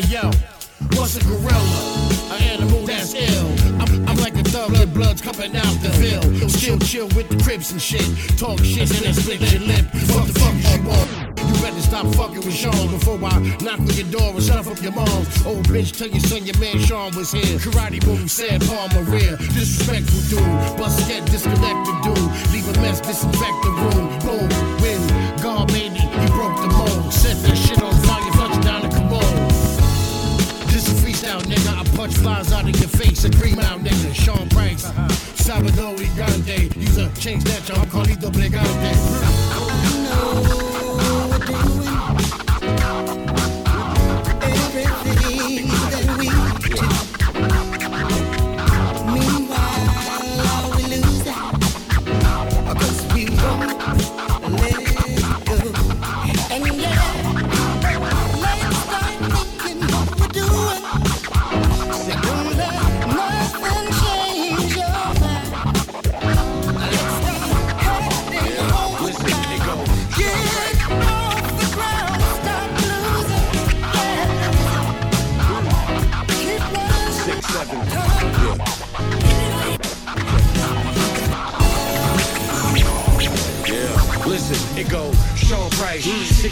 [0.08, 0.32] Yo,
[0.96, 1.60] what's a gorilla?
[2.32, 3.48] An animal that's ill.
[3.82, 6.22] I'm, I'm like a thug, blood, blood's coming out the veil.
[6.48, 8.08] Chill, chill with the cribs and shit.
[8.38, 9.84] Talk shit and then split your lip.
[10.16, 11.38] What the fuck you want?
[11.38, 14.82] You better stop fucking with Sean before I knock on your door and shut up
[14.82, 15.46] your mom's.
[15.46, 17.60] Old bitch, tell your son your man Sean was here.
[17.60, 19.36] Karate move, said Palmer rear.
[19.52, 20.78] Disrespectful dude.
[20.80, 22.32] Bust get disconnected dude.
[22.56, 24.08] Leave a mess, disinfect the room.
[24.24, 24.48] Boom,
[24.80, 25.02] win.
[25.44, 27.12] God it, he broke the mold.
[27.12, 28.09] Set that shit on
[31.50, 31.78] nigga.
[31.78, 33.24] I punch flies out of your face.
[33.26, 34.14] A cream out, nigga.
[34.14, 34.86] Sean Price.
[34.86, 35.08] Uh-huh.
[35.36, 36.76] Salvador Grande.
[36.76, 37.86] Use a change that, y'all.
[37.86, 39.40] Carlito Brigante.
[39.56, 40.68] Everything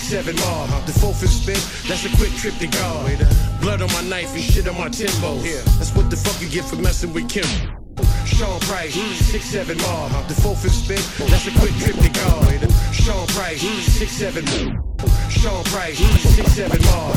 [0.08, 0.68] seven more.
[0.86, 3.20] The fourth is spit, that's a quick trip to guard.
[3.60, 5.36] Blood on my knife and shit on my timbo.
[5.76, 7.44] That's what the fuck you get for messing with Kim.
[8.26, 10.08] Sean Price, six seven more.
[10.32, 12.72] The fourth is spit, that's a quick trip to guard.
[12.94, 13.62] Sean Price,
[14.00, 14.46] six seven.
[15.28, 17.12] Sean Price, six seven more.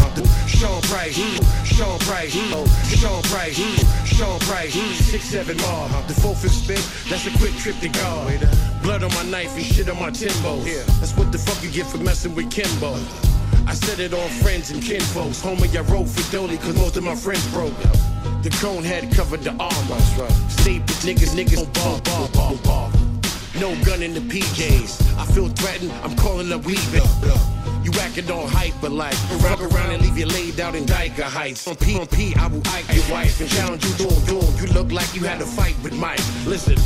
[0.49, 1.15] Sean Price,
[1.63, 3.61] Sean Price, Sean Price,
[4.05, 5.87] Sean Price, six seven more.
[6.09, 8.43] The fourth is spit, that's a quick trip to guard.
[8.83, 10.57] Blood on my knife and shit on my timbo.
[10.65, 12.95] Yeah, that's what the fuck you get for messing with Kimbo.
[13.67, 15.43] I said it on friends and kinfolks.
[15.43, 17.77] Homie, I wrote for Dolly cause most of my friends broke.
[18.43, 19.71] The cone head covered the armor.
[19.89, 20.51] That's right.
[20.51, 22.91] Stay with niggas, niggas on ball, ball, ball, ball.
[23.61, 25.19] No gun in the PJs.
[25.19, 26.81] I feel threatened, I'm calling up weed.
[27.85, 31.69] You acting on hyper like Fuck around and leave you laid out in Dyker Heights.
[31.69, 34.57] On P on P, I will ike your wife and challenge you doing doing.
[34.57, 36.21] You look like you had a fight with Mike.
[36.47, 36.77] Listen.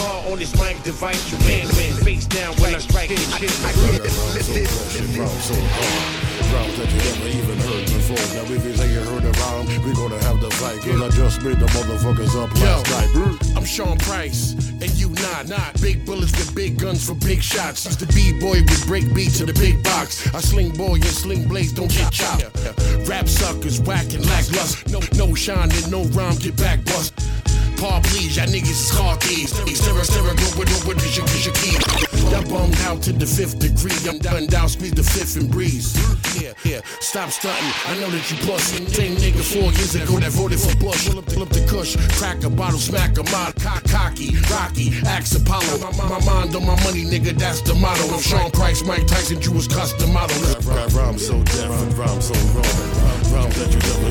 [0.00, 1.92] Ball on this mic device, you can't win.
[2.04, 3.52] Face down when I strike this shit.
[3.60, 6.30] I get Shit round so hard.
[6.50, 8.24] Rounds that you never even heard before.
[8.34, 10.80] Now if you say you heard around, we gonna have the fight.
[10.80, 13.56] Cause I just made the motherfuckers up last night.
[13.56, 15.48] I'm Sean Price, and you not.
[15.48, 17.84] Not big bullets with big guns for big shots.
[17.84, 20.32] Used to be boy with break beats in the big box.
[20.34, 22.44] I sling boy and sling blades, don't get chopped.
[23.06, 24.90] Rap suckers whack and lackluster.
[24.90, 27.12] No, no shine and no rhyme, get back bust.
[27.80, 29.56] Paul, please, y'all niggas is car thieves.
[29.80, 31.80] Sarah, Sarah, go with what is your, is your key?
[32.28, 33.96] Y'all bummed out to the fifth degree.
[34.04, 35.96] I'm down, down, squeeze the fifth and breeze.
[36.36, 37.72] Yeah, yeah, stop stunting.
[37.88, 38.84] I know that you pussy.
[38.84, 41.08] Same nigga four years ago that voted for Bush.
[41.08, 45.80] Pull up, the kush, crack a bottle, smack a model, cock, cocky, rocky, axe Apollo.
[45.80, 48.12] My, my, mind on my money, nigga, that's the motto.
[48.12, 50.36] I'm Sean Price, Mike Tyson, Jewish custom model.
[50.92, 53.00] Rhyme so different, rhyme so wrong.
[53.32, 54.09] Rhymes that you never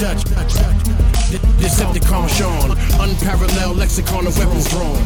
[0.00, 0.24] Dutch.
[1.30, 4.96] De- Decepticon Sean, unparalleled lexicon of weapons drawn.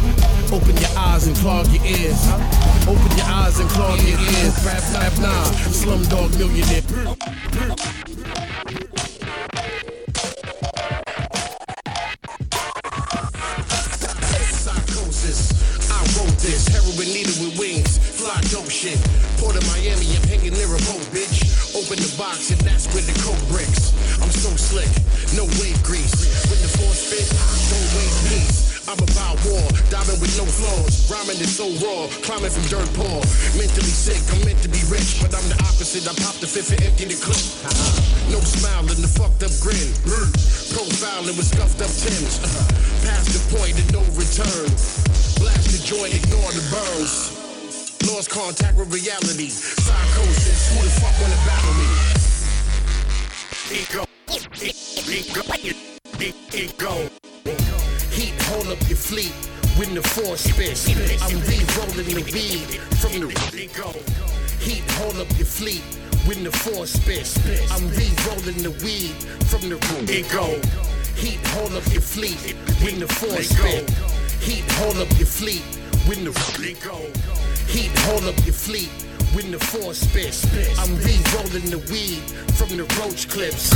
[0.52, 2.28] Open your eyes and clog your ears.
[2.86, 4.54] Open your eyes and clog your ears.
[4.64, 6.82] Rap, rap, nah, slumdog millionaire.
[32.54, 33.20] Climbing from dirt poor.
[33.58, 36.06] Mentally sick, I'm meant to be rich, but I'm the opposite.
[36.06, 37.36] I pop the fifth and empty the clip.
[37.36, 38.32] Uh-huh.
[38.32, 39.90] No smile in the fucked up grin.
[40.06, 40.30] Mm.
[40.74, 42.38] Profiling with scuffed up Tims.
[42.42, 43.06] Uh-huh.
[43.06, 44.70] Past the point of no return.
[45.40, 47.34] Blast the joint, ignore the burns.
[48.06, 49.48] Lost contact with reality.
[49.48, 51.88] Psychosis, who the fuck wanna battle me?
[53.72, 54.04] Ego,
[55.10, 55.42] ego,
[56.52, 57.10] ego.
[58.10, 59.32] Heat, hold up your fleet
[59.76, 60.88] when the force spits.
[61.22, 63.28] I'm re-rolling the weed from the.
[64.60, 65.82] Heat, hold up your fleet
[66.26, 67.36] when the force spits.
[67.70, 69.14] I'm re-rolling the weed
[69.50, 69.78] from the
[70.10, 70.60] ego.
[71.16, 72.38] Heat, hold up your fleet
[72.82, 73.90] when the force spit.
[74.40, 75.62] Heat, hold up your fleet
[76.06, 76.32] when the.
[77.68, 79.03] Heat, hold up your fleet
[79.34, 80.44] when the force spits.
[80.78, 82.22] I'm re-rolling the weed
[82.54, 83.70] from the roach clips.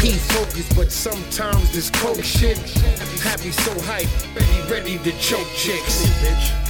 [0.00, 2.58] P focus, but sometimes this coke shit
[3.44, 6.04] me so hype, ready, ready to choke chicks.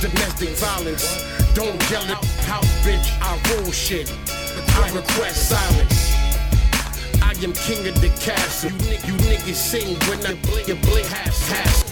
[0.01, 1.25] Domestic violence,
[1.55, 3.11] don't yell at house, bitch.
[3.21, 4.13] I rule shit.
[4.83, 6.13] I request silence.
[7.23, 8.71] I am king of the castle.
[9.07, 11.91] You, niggas sing when I blink and blink has has.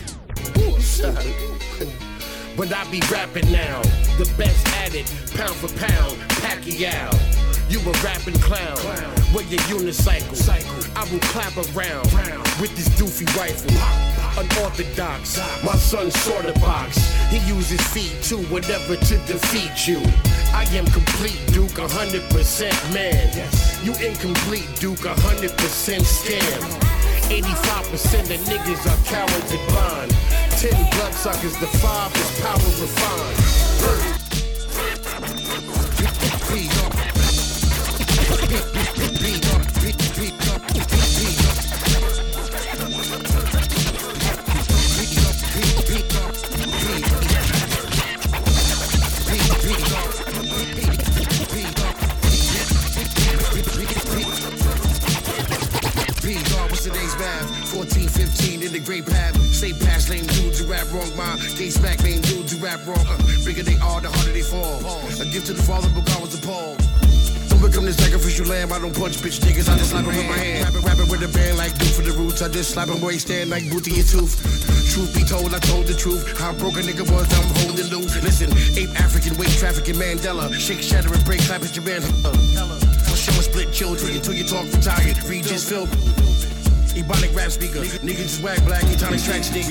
[2.59, 3.81] But I be rapping now,
[4.19, 5.07] the best at it,
[5.37, 7.15] pound for pound, Pacquiao.
[7.71, 8.77] You a rapping clown,
[9.33, 10.35] where your unicycle.
[10.97, 12.11] I will clap around
[12.61, 13.71] with this doofy rifle.
[14.43, 16.99] Unorthodox, my son sorta box.
[17.31, 20.03] He uses feet too, whatever to defeat you.
[20.53, 23.31] I am complete, Duke, 100% man.
[23.85, 26.99] You incomplete, Duke, 100% scam.
[27.31, 30.18] 85% of niggas are cowards and blind.
[30.59, 33.59] 10 bloodsuckers, the five is power refined.
[56.69, 57.69] What's today's math?
[57.71, 59.48] 14, 15 in the great path.
[59.59, 61.11] Say past lame dudes who rap wrong.
[61.17, 63.03] My gates back lame dudes who rap wrong.
[63.11, 64.79] Uh, bigger they are, the harder they fall.
[65.19, 66.79] A gift to the father, but God was appalled.
[67.51, 68.73] Don't become this sacrificial lamb.
[68.73, 69.67] I don't punch bitch niggas.
[69.67, 70.63] I just slap 'em with my hand.
[70.63, 72.41] Rapping, rapping with a band like dude for the roots.
[72.41, 74.39] I just slap 'em where he stand like boot to your tooth.
[74.95, 76.39] Truth be told, I told the truth.
[76.39, 78.15] How broke a nigga was, I'm holding loose.
[78.23, 80.55] Listen, ape African, weight trafficking Mandela.
[80.55, 82.07] Shake, shatter, and break, clap at your man.
[82.23, 82.31] Uh,
[83.11, 85.19] for show split children until you talk retired.
[85.27, 85.91] Read just film.
[86.99, 87.81] Ebonic rap speaker.
[88.03, 89.67] Niggas just whack black, Etonic track sneak.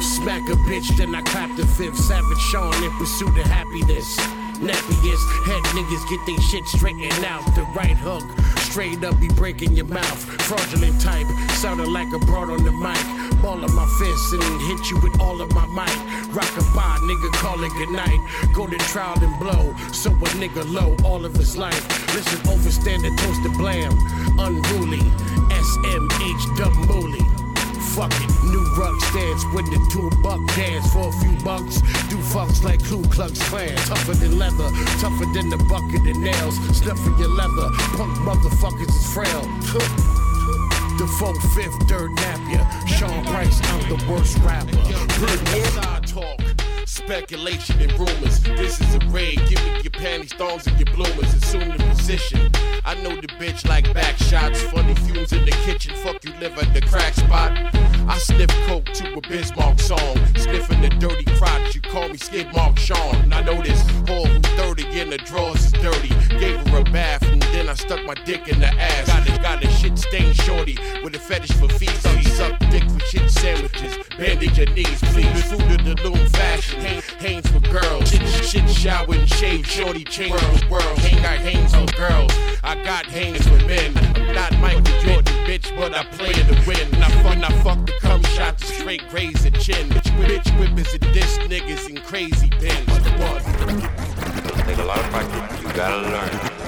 [0.00, 1.98] Smack a bitch, then I clap the fifth.
[1.98, 4.16] Savage Sean in pursuit of happiness.
[4.58, 7.44] Nappiest head niggas get they shit straightened out.
[7.54, 8.24] The right hook,
[8.58, 10.18] straight up be breaking your mouth.
[10.42, 13.17] Fraudulent type, sounding like a broad on the mic.
[13.42, 15.98] Ball of my fist and hit you with all of my might.
[16.32, 18.20] Rock a bye, nigga, call it good night.
[18.54, 21.82] Go to trial and blow, so a nigga low all of his life.
[22.14, 23.92] Listen, overstand the toast to blam.
[24.38, 25.04] Unruly,
[25.50, 26.78] SMH dumb.
[27.98, 31.80] Fuck it, new rug stands with the two buck dance for a few bucks.
[32.08, 34.70] Do fucks like Ku Klux Klan, tougher than leather,
[35.00, 36.54] tougher than the bucket of nails.
[36.78, 40.22] Snuffing your leather, punk motherfuckers is frail.
[40.98, 41.06] The
[41.54, 42.66] fifth, dirt Napier.
[42.88, 44.72] Sean Price, I'm the worst rapper.
[45.70, 46.40] Side talk,
[46.86, 48.40] speculation and rumors.
[48.40, 49.38] This is a raid.
[49.48, 51.32] Give me your panties, thongs, and your bloomers.
[51.34, 52.50] Assume the position.
[52.84, 54.60] I know the bitch like back shots.
[54.62, 55.94] Funny fumes in the kitchen.
[56.02, 57.52] Fuck you live at the crack spot.
[58.08, 60.16] I sniff coke to a Bismarck song.
[60.34, 61.76] Sniffing the dirty crotch.
[61.76, 63.14] You call me Skid Mark Sean.
[63.22, 66.08] And I know this whore who's 30 in the drawers is dirty.
[66.40, 67.27] Gave her a bath
[67.68, 69.06] I stuck my dick in the ass.
[69.08, 71.90] Got a, got a shit stained shorty with a fetish for feet.
[71.90, 73.96] So he Suck dick for shit sandwiches.
[74.16, 75.42] Bandage your knees, please.
[75.42, 76.80] Fruit of the loom fashion.
[77.18, 78.08] Hanes, for girls.
[78.08, 79.66] Shit, shit shower and shave.
[79.66, 81.00] Shorty change for world.
[81.00, 82.32] Ain't got Hanes for girls.
[82.62, 83.92] I got Hanes for men.
[84.14, 86.94] I'm not Michael Jordan, bitch, but I play to win.
[86.94, 89.88] And I and I fuck the cum shot straight graze the chin.
[89.90, 92.88] Bitch, bitch whippers and diss niggas in crazy pins.
[93.18, 93.42] What?
[94.64, 95.62] Take a lot of practice.
[95.62, 96.67] You gotta learn.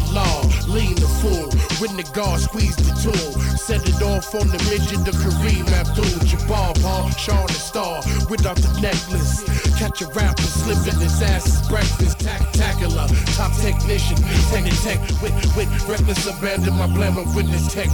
[1.81, 3.33] The when the guard squeezed the tool.
[3.57, 8.57] Set it off on the mission to Kareem Abdul Jabbar, Paul, Sean the Star, without
[8.57, 9.41] the necklace.
[9.79, 12.19] Catch a rapper slipping his ass breakfast.
[12.19, 14.17] Tactacular, top technician,
[14.53, 16.77] tech tech with, with reckless abandon.
[16.77, 17.89] My blammer witness tech.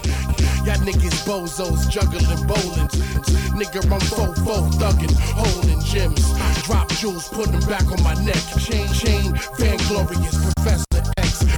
[0.68, 2.92] Y'all niggas bozos juggling bowling.
[3.56, 6.28] Nigga, I'm fofo thugging, holding gems.
[6.68, 8.44] Drop jewels, put them back on my neck.
[8.60, 10.97] Chain, chain, vainglorious, Professor.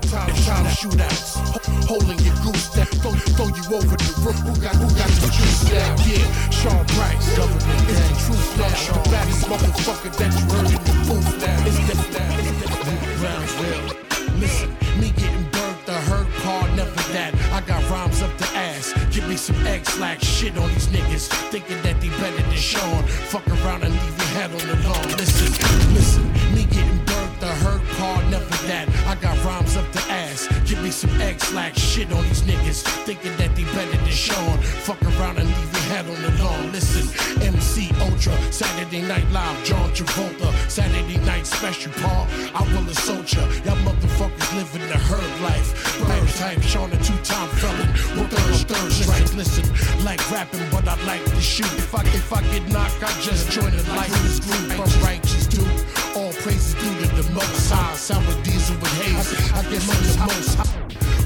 [0.10, 1.38] Time, time shootouts.
[1.86, 4.39] Holding your goose that throw, throw you over the roof.
[4.41, 5.93] Who got, who got the juice now?
[6.01, 7.30] Yeah, Sean Price.
[7.30, 9.03] Is the truth now.
[9.03, 11.62] The baddest motherfucker that you heard in the booth now.
[11.68, 14.10] It's it's the Brownsville.
[14.39, 17.36] Listen, me getting burnt, the hurt part, never that.
[17.53, 18.93] I got rhymes up the ass.
[19.12, 21.28] Give me some X-lax shit on these niggas.
[21.51, 23.03] Thinking that they better than Sean.
[23.30, 25.05] Fuck around and leave your head on the lawn.
[25.22, 26.24] Listen, listen,
[26.55, 28.88] me getting burnt, the hurt part, never that.
[29.05, 30.47] I got rhymes up the ass.
[30.65, 32.83] Give me some X-lax shit on these niggas.
[33.05, 34.57] Thinking that they better than Sean.
[34.87, 36.71] Fuck around and leave your head on the lawn.
[36.71, 37.05] Listen,
[37.41, 42.27] MC Ultra, Saturday Night Live, John Travolta, Saturday Night Special, Paul.
[42.53, 43.41] I will assault ya.
[43.65, 45.69] Y'all motherfuckers living the herd life.
[45.99, 47.89] Bird type, Sean a two-time felon.
[48.17, 49.65] With third, third strikes, listen,
[50.03, 51.71] like rapping, but I like to shoot.
[51.77, 54.79] If I, if I get knocked, I just join the life group.
[54.79, 55.67] I'm righteous, dude.
[56.15, 57.95] All praises due to the most high.
[57.95, 59.29] Sour diesel with haze.
[59.53, 60.79] I guess I'm the most high.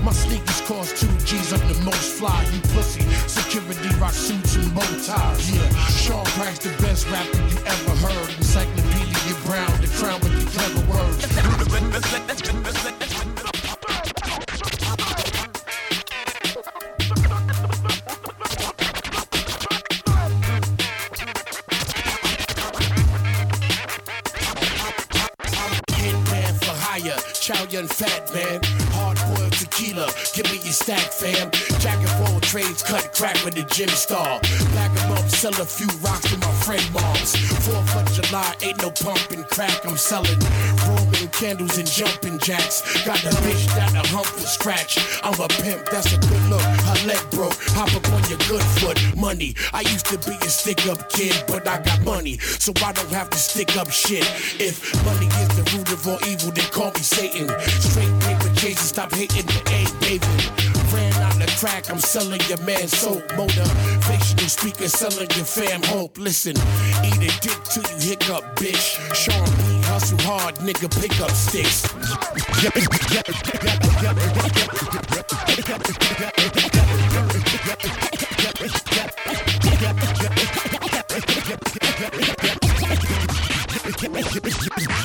[0.04, 2.44] My sneakers cost two G's, I'm the most fly.
[2.52, 5.50] You pussy, security rock suits and bow ties.
[5.50, 8.30] Yeah, Sean Price, the best rapper you ever heard.
[8.38, 11.24] Encyclopedia Brown, the crown with the clever words.
[27.44, 28.62] Chow young fat man.
[28.96, 31.52] Hard boiled tequila, give me your stack, fam.
[31.80, 34.40] Jack and all trades, cut crack with the gym star.
[34.74, 37.36] Back 'em up, sell a few rocks to my friend moms.
[37.66, 40.40] Fourth of July, ain't no pumping crack, I'm selling.
[41.14, 42.82] Roman candles and jumping jacks.
[43.06, 44.98] Got a bitch that a hump and scratch.
[45.24, 46.62] I'm a pimp, that's a good look.
[46.62, 48.98] Her leg broke, hop up on your good foot.
[49.18, 52.92] Money, I used to be a stick up kid, but I got money, so I
[52.94, 54.26] don't have to stick up shit.
[54.60, 57.48] If money is the root of all evil, then call me Satan.
[57.60, 60.26] Straight paper chasing, stop hating the A, baby.
[60.94, 63.24] Ran out the crack, I'm selling your man soap.
[63.34, 66.18] Motivational speaker, selling your fam hope.
[66.18, 66.56] Listen,
[67.04, 68.98] eat a dick till you hiccup, bitch.
[69.14, 71.84] Sean hustle hard, nigga, pick up sticks.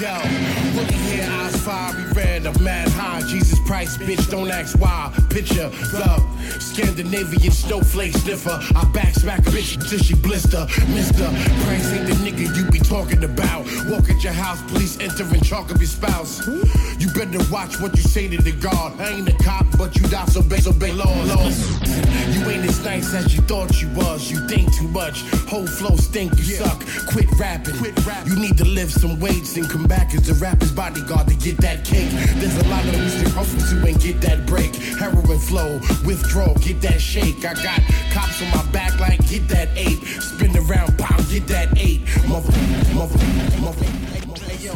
[0.01, 0.15] Yo,
[0.75, 3.21] look here, eyes fire, we red, I'm mad high.
[3.29, 5.13] Jesus Price, bitch, don't ask why.
[5.29, 8.59] Picture the Scandinavian snowflake sniffer.
[8.75, 10.67] I back smack a bitch till she blister.
[10.89, 11.29] Mister
[11.65, 13.67] Price ain't the nigga you be talking about.
[13.91, 16.47] Walk at your house, police enter and chalk up your spouse.
[16.99, 18.99] You better watch what you say to the guard.
[19.01, 21.45] I ain't a cop, but you die, so obey, obey law, law.
[22.33, 24.31] You ain't as nice as you thought you was.
[24.31, 25.21] You think too much.
[25.47, 26.81] Whole flow stink, you suck.
[27.13, 27.77] Quit rapping.
[27.77, 28.33] Quit rapping.
[28.33, 31.59] You need to lift some weights and come back as the rapper's bodyguard to get
[31.59, 32.09] that cake.
[32.41, 33.29] There's a lot of Mr.
[33.59, 34.75] To and get that break.
[34.75, 37.45] Heroin flow, withdrawal, get that shake.
[37.45, 37.81] I got
[38.13, 39.99] cops on my back like get that eight.
[40.23, 42.03] Spin around, pow, get that eight.
[42.29, 42.53] Mother,
[42.95, 43.19] mother,
[43.61, 43.85] mother.
[44.45, 44.75] Hey yo,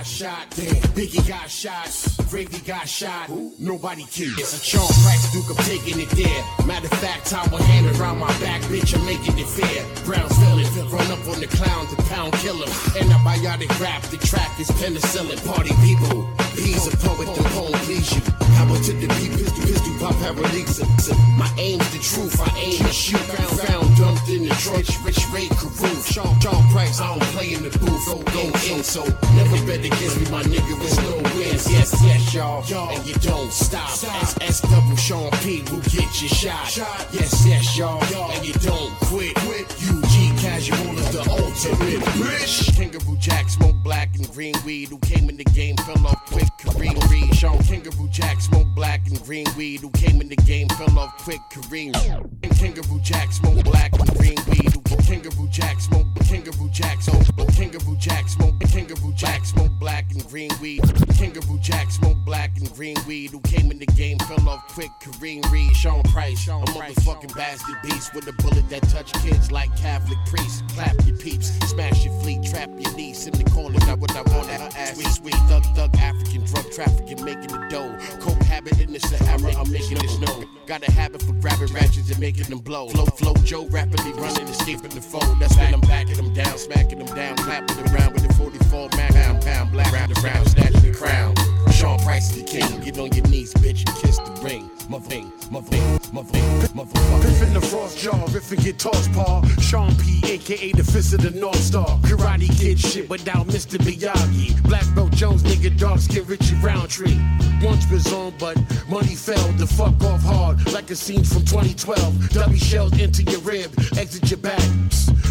[0.00, 0.80] got shot, damn.
[0.96, 1.92] Biggie got shot,
[2.30, 3.28] Gravy got shot.
[3.58, 4.38] Nobody cares.
[4.38, 6.42] It's a Sean Price Duke, I'm taking it there.
[6.64, 9.84] Matter of fact, towel hand around my back, bitch, I'm making it fair.
[10.06, 12.72] Brownsville, it run up on the clown, to pound kill killer.
[12.96, 15.36] Antibiotic rap, the track is penicillin.
[15.46, 16.24] Party people,
[16.56, 18.22] he's a poet, the poem please you.
[18.56, 20.88] How about to the beat, pistol, pistol, pop, paralexa.
[21.36, 23.20] My aim's the truth, I aim to shoot.
[23.20, 23.89] Found, found
[24.30, 26.06] in the trench, rich rate, Karoof.
[26.12, 28.82] Sean, Sean Price, I don't play in the booth, go, go in.
[28.82, 29.02] So
[29.34, 31.70] never bet against me, my nigga, with no wins.
[31.70, 33.90] Yes, yes, y'all, and you don't stop.
[33.90, 36.76] S, S double Sean P will get you shot.
[37.12, 38.02] Yes, yes, y'all,
[38.32, 39.36] and you don't quit.
[39.36, 40.29] UG
[40.60, 42.76] casual is the ultimate bitch.
[42.76, 44.88] Kangaroo Jack, smoke black and green weed.
[44.88, 46.48] Who came in the game, fell off quick.
[46.60, 47.34] Kareem Reed.
[47.34, 49.80] Sean Kangaroo Jack, smoke black and green weed.
[49.80, 51.40] Who came in the game, fell off quick.
[51.52, 51.94] Kareem.
[52.42, 54.72] And Kangaroo Jack, smoke black and green weed.
[54.72, 54.80] Who
[55.10, 57.12] Kangaroo Jack, smoke Kangaroo Jack, so
[57.56, 60.82] Kangaroo Jack, smoke Kangaroo Jack, smoke black and green weed.
[61.18, 63.30] Kangaroo Jack, smoke black and green weed.
[63.30, 64.90] Who came in the game, fell off quick.
[65.02, 65.74] Kareem Reed.
[65.74, 70.49] Sean Price, a motherfucking bastard beast with a bullet that touch kids like Catholic priests.
[70.74, 73.78] Clap your peeps, smash your fleet, trap your niece in the corner.
[73.80, 74.94] Got what I want her ass.
[74.94, 77.96] Sweet, sweet, thug, thug, African drug trafficking, making the dough.
[78.20, 80.46] Coke habit in the Sahara, I'm making this known.
[80.66, 82.88] Got a habit for grabbing ratchets and making them blow.
[82.88, 85.20] Flow, flow, Joe rapidly running, escaping the foe.
[85.38, 89.12] That's when I'm backing them down, smacking them down, clapping around with the 44 Mac,
[89.12, 91.34] pound, pound, black, round around, snatching the crown.
[91.80, 92.80] Sean Price the king.
[92.80, 94.70] Get on your knees, bitch, and kiss the ring.
[94.90, 95.78] Mother, mother,
[96.12, 96.38] mother,
[96.76, 97.22] motherfucker.
[97.22, 99.40] Piff in the frost jaw, riffing guitars paw.
[99.62, 101.86] Sean P, aka the fist of the North Star.
[102.00, 103.78] Karate kid shit without Mr.
[103.78, 104.62] Miyagi.
[104.64, 107.18] Black Belt Jones, nigga, dark skin Richie Roundtree.
[107.62, 108.58] Once was on, but
[108.90, 109.48] money fell.
[109.52, 112.28] The fuck off hard, like a scene from 2012.
[112.28, 114.60] W shells into your rib, exit your back.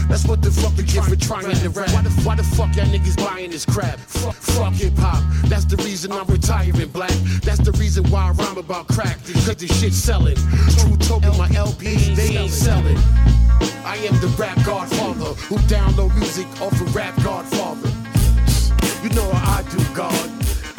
[0.09, 1.93] That's what the fuck you get for trying to rap.
[1.93, 3.99] Why the, why the fuck y'all niggas buying this crap?
[3.99, 5.23] Fuck, fuck hip hop.
[5.45, 7.13] That's the reason I'm retiring black.
[7.43, 9.17] That's the reason why I rhyme about crack.
[9.23, 10.35] Cause the shit selling.
[10.77, 12.97] True token, my LPs, they ain't selling.
[13.85, 17.89] I am the rap godfather who download music off of Rap Godfather.
[19.03, 20.29] You know how I do, God.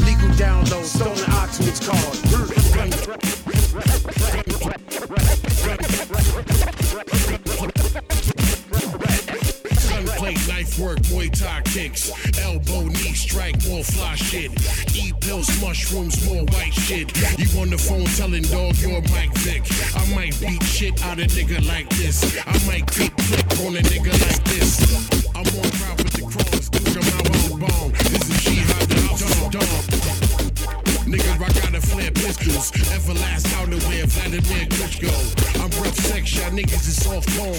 [0.01, 3.40] Legal download, stolen iTunes Gunplay,
[10.79, 12.11] work, Muay Thai kicks.
[12.39, 14.51] Elbow, knee strike, more fly shit.
[14.95, 17.09] Eat pills, mushrooms, more white shit.
[17.39, 19.63] You on the phone telling dog you're Mike Vick.
[19.97, 22.23] I might beat shit out a nigga like this.
[22.47, 24.81] I might keep click on a nigga like this.
[25.35, 27.93] I'm on route with the cross, dude, I'm out on bomb.
[28.11, 30.01] This is jihad, dog, dog.
[31.11, 32.71] Nigga, I got a flare pistols.
[32.95, 35.11] Everlast outerwear, Vladimir Klitschko.
[35.61, 37.57] I'm rough sex, y'all niggas is soft porn.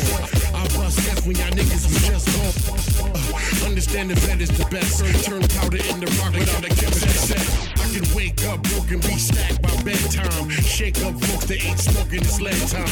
[0.56, 2.28] I bust F when y'all niggas was just
[2.66, 2.71] born.
[3.14, 5.00] Uh, understand the bet is the best.
[5.26, 7.46] Turn powder in the rock without a chemist set.
[7.80, 10.50] I can wake up broken, be stacked by bedtime.
[10.50, 12.88] Shake up folks that ain't smoking this lead time.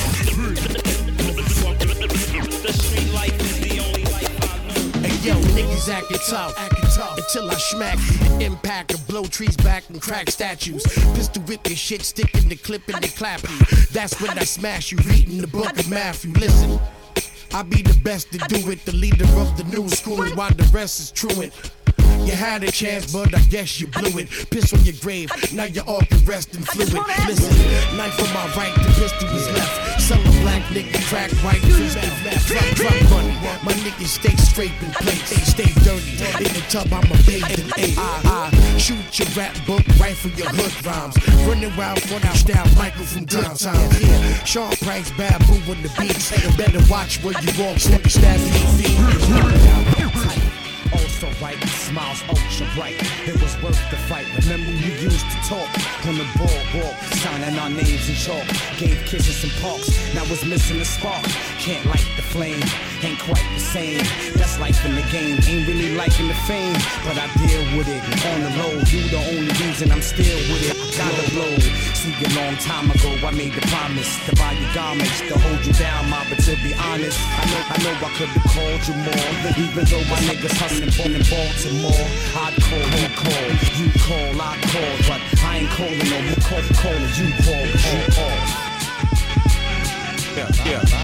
[2.63, 5.07] The street life is the only life I know.
[5.07, 8.45] Hey yo, niggas acting tough, acting tough until I smack you.
[8.45, 10.83] Impact and blow trees back and crack statues.
[11.15, 13.57] Pistol whip your shit, stick in the clip and they clap you.
[13.91, 16.33] That's when I smash you, reading the book of Matthew.
[16.33, 16.79] Listen.
[17.53, 20.69] I be the best to do it, the leader of the new school, while the
[20.73, 21.53] rest is truant.
[22.25, 24.29] You had a chance, but I guess you blew it.
[24.51, 27.01] Piss on your grave, now you're all rest in fluid.
[27.27, 30.01] Listen, knife on my right, the pistol is left.
[30.01, 32.47] Some a black nigga crack white, pistol left.
[32.47, 36.11] Drop, drop money, my niggas stay scraping plates, they stay dirty.
[36.43, 37.97] In the tub, I'm a in eight.
[37.97, 41.15] I, I shoot your rap book, rifle your hood rhymes.
[41.47, 44.01] Running wild for that style, Michael from Good Times.
[44.01, 46.31] Yeah, Sean Price, bad boo on the beats.
[46.57, 49.98] Better watch where you walk, so you stab your feet.
[51.21, 52.95] Also right, smiles ultra bright.
[53.27, 54.25] It was worth the fight.
[54.39, 55.67] Remember you used to talk
[56.07, 58.47] on the boardwalk, signing our names in chalk.
[58.77, 59.91] Gave kisses in parks.
[60.15, 61.23] Now it's missing the spark.
[61.59, 62.63] Can't light the flame,
[63.03, 63.99] ain't quite the same.
[64.39, 65.35] That's life in the game.
[65.43, 67.99] Ain't really liking the fame, but I deal with it.
[68.31, 70.77] On the low, you the only reason I'm still with it.
[70.95, 71.51] Gotta blow.
[71.99, 75.65] See a long time ago, I made the promise to buy your garments, to hold
[75.67, 76.23] you down, ma.
[76.29, 79.27] But to be honest, I know I know I could have called you more.
[79.59, 84.57] Even though my niggas hustling born in Baltimore, I'd call, you call, you call, I
[84.61, 86.35] call, but I ain't calling no more.
[86.41, 88.49] Call, calling you call, you off.
[90.35, 90.98] Yeah, yeah.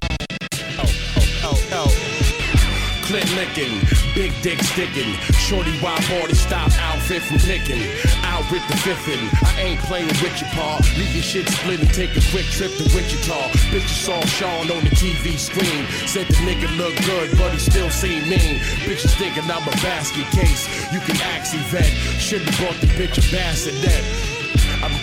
[3.35, 3.79] Licking,
[4.15, 5.13] big dick sticking.
[5.35, 7.83] Shorty wild body stop outfit from picking.
[8.23, 9.21] Out with the fiffin'.
[9.43, 10.79] I ain't playing with your paw.
[10.97, 13.51] Leave your shit split and take a quick trip to Wichita.
[13.71, 15.85] Bitches saw Sean on the TV screen.
[16.07, 18.59] Said the nigga look good, but he still seem mean.
[18.87, 20.65] Bitches thinking I'm a basket case.
[20.91, 21.93] You can ask Yvette.
[22.19, 24.34] Should've bought the bitch a bassinet.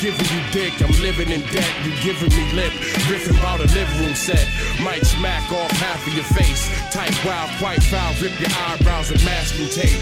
[0.03, 1.71] Giving you dick, I'm living in debt.
[1.85, 2.73] You giving me lip,
[3.07, 4.49] riffing about a living room set.
[4.83, 6.69] Might smack off half of your face.
[6.91, 10.01] Tight, wild, quite foul, rip your eyebrows with masking tape.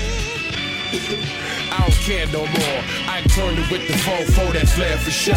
[1.71, 2.81] I don't care no more.
[3.13, 5.35] I turned it with the fofo that flare for show.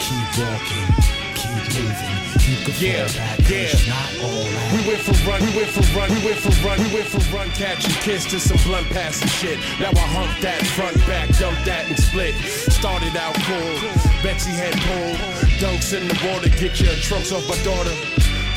[0.00, 0.86] Keep walking,
[1.34, 2.19] keep moving.
[2.50, 3.70] You can Yeah, back, yeah.
[3.70, 4.42] it's not all.
[4.74, 7.22] We went for run, we went for run, we went for run, we went for
[7.30, 9.56] run, catch and kiss to some blunt passing shit.
[9.78, 12.34] Now I hump that front back, dump that and split.
[12.74, 13.78] Started out cool,
[14.26, 15.22] Betsy had pulled,
[15.62, 17.94] dunks in the water, get your trunks off my daughter.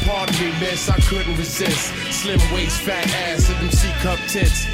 [0.10, 1.94] Pardon me, miss, I couldn't resist.
[2.10, 4.66] Slim waist, fat ass, and them C cup tits.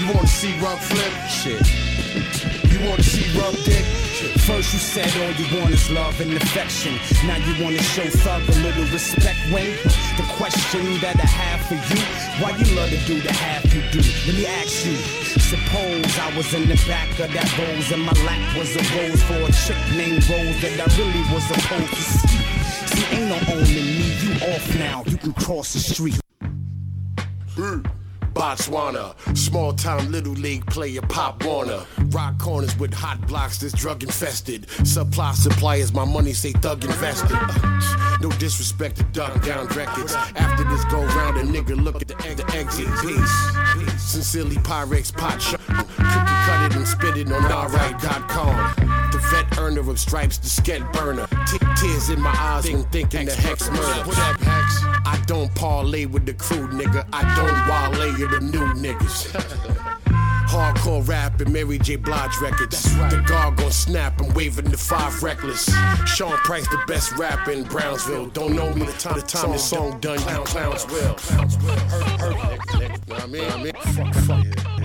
[0.00, 1.12] You wanna see rug flip?
[1.28, 2.57] Shit.
[2.78, 3.84] You wanna see rub dick?
[4.46, 6.94] First you said all you want is love and affection.
[7.26, 9.66] Now you wanna show thug a little respect when
[10.16, 12.00] the question that I have for you,
[12.38, 13.98] why you love to do the half you do?
[14.26, 14.94] Let me ask you.
[15.42, 19.22] Suppose I was in the back of that rose and my lap was a rose
[19.26, 22.38] for a chick named Rose that I really was supposed to see.
[22.86, 26.20] See, ain't no owning me, you off now, you can cross the street.
[27.56, 27.82] Hmm.
[28.32, 29.14] Botswana.
[29.36, 31.84] Small town little league player Pop Warner.
[32.06, 34.68] Rock corners with hot blocks that's drug infested.
[34.84, 37.30] Supply suppliers, my money say thug invested.
[37.32, 40.14] Uh, no disrespect to Duck Down Records.
[40.14, 42.88] After this go round, a nigga look at the, the exit.
[43.00, 44.02] Peace.
[44.02, 45.60] Sincerely, Pyrex Pot Shop.
[45.68, 47.42] Cookie cut it and spit it on
[49.98, 51.26] stripes, the sket burner.
[51.46, 54.08] T- tears in my eyes when thinking the hex murder.
[54.08, 54.82] What up, Hex?
[55.04, 57.06] I don't parlay with the crew, nigga.
[57.12, 59.94] I don't wale with the new niggas.
[60.48, 61.96] Hardcore rap and Mary J.
[61.96, 62.82] Blige records.
[62.82, 65.70] The guard gon' snap, I'm waving the five reckless.
[66.06, 68.28] Sean Price, the best rapper in Brownsville.
[68.28, 71.16] Don't know me the time, the time this song done, you clowns will.
[71.18, 71.52] Hurt,
[72.18, 73.08] hurt, nigga, nigga.
[73.08, 73.52] Know what?
[73.52, 74.77] I mean, fuck, fuck.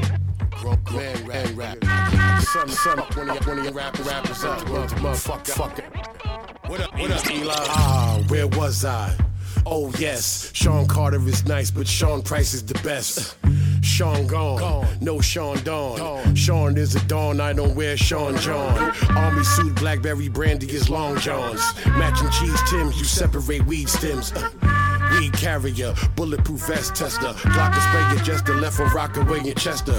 [0.63, 0.79] Grown
[1.27, 2.41] man rap, rap.
[2.41, 4.61] Son, son, one of your, one of your rapper, rappers up.
[4.61, 6.69] Motherfucker, fucker.
[6.69, 7.53] What up, what up, Eli?
[7.53, 9.13] Ah, where was I?
[9.65, 13.35] Oh yes, Sean Carter is nice, but Sean Price is the best.
[13.81, 16.33] Sean gone, no Sean Dawn.
[16.33, 18.93] Sean is a dawn, I don't wear Sean John.
[19.17, 21.61] Army suit, Blackberry brandy is long johns.
[21.87, 24.31] Matching cheese Tims, you separate weed stems.
[24.31, 24.49] Uh,
[25.11, 27.33] Weed carrier, bulletproof vest tester.
[27.33, 29.93] Glock sprayer, just the left a rock away in Chester.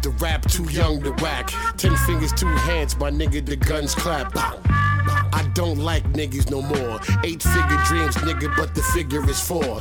[0.00, 1.52] Old to rap, too young to whack.
[1.76, 4.32] Ten fingers, two hands, my nigga, the guns clap.
[4.34, 7.00] I don't like niggas no more.
[7.22, 9.80] Eight figure dreams, nigga, but the figure is four.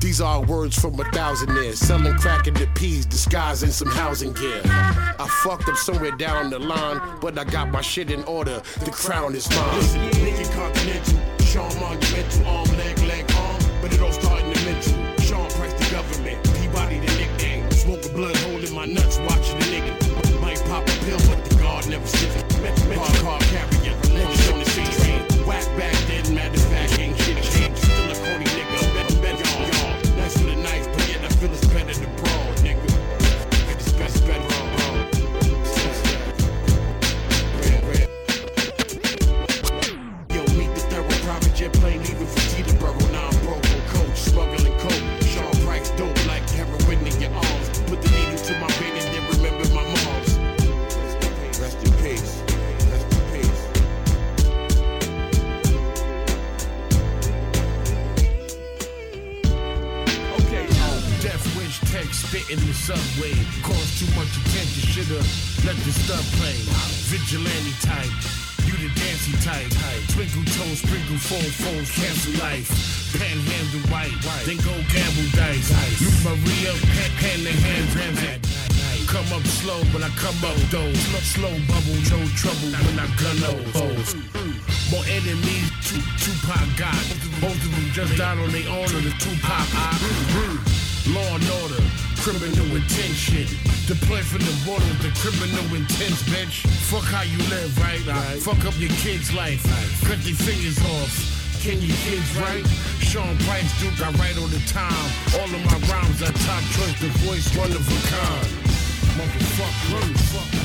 [0.00, 1.78] These are words from a thousand years.
[1.78, 4.60] Selling crack in the peas, disguising some housing gear.
[4.64, 8.60] I fucked up somewhere down the line, but I got my shit in order.
[8.80, 9.76] The crown is mine.
[9.76, 14.60] Listen, nigga continental, Sean monumental, arm, leg, leg, arm, but it all start in the
[14.64, 15.24] mental.
[15.24, 17.70] Sean Price the government, Peabody the nickname.
[17.70, 18.36] Smoke a blood
[18.86, 20.40] my nuts, watching the nigga.
[20.40, 22.43] Might pop a pill, but the guard never sits.
[62.84, 63.32] Subway.
[63.64, 65.20] Caused too much attention, shoulda
[65.64, 66.60] let the stuff play.
[67.08, 68.12] Vigilante type,
[68.68, 69.72] you the dancing type.
[70.12, 72.68] Twinkle toes, sprinkle phone, phones, cancel life.
[73.16, 74.12] Panhandle white,
[74.44, 75.72] then go gamble dice.
[76.28, 78.38] Maria, pen, pen the hand transit.
[79.08, 80.92] Come up slow, but I come up though.
[81.24, 84.12] Slow bubble, no trouble when I gun those foes.
[84.92, 87.00] More enemies, two, Tupac got.
[87.40, 89.96] Both of them just died on their own, or the Tupac I.
[91.04, 91.83] Law and order,
[92.24, 93.44] criminal intention.
[93.44, 93.52] shit.
[93.84, 96.64] Deploy from the border with the criminal intents, bitch.
[96.88, 98.00] Fuck how you live, right?
[98.08, 99.60] Uh, I fuck up your kid's life.
[100.08, 101.12] Cut their fingers off.
[101.60, 102.64] Can you kids right?
[103.04, 105.08] Sean Price, Duke, I write all the time.
[105.36, 108.48] All of my rhymes are top choice, the voice one of a kind.
[109.20, 110.64] Motherfucker, motherfucker.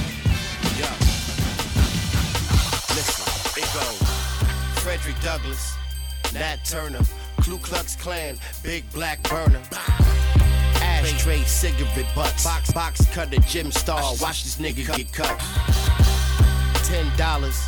[0.80, 0.96] Yeah.
[2.96, 3.28] Listen,
[3.60, 4.00] it goes.
[4.80, 5.76] Frederick Douglass,
[6.34, 7.04] Nat Turner,
[7.44, 9.60] Ku Klux Klan, Big Black Burner.
[11.10, 12.44] Ashtray, cigarette butts.
[12.44, 14.00] Box, box cutter, gym Star.
[14.22, 15.40] Watch this nigga get cut.
[16.86, 17.68] Ten dollars,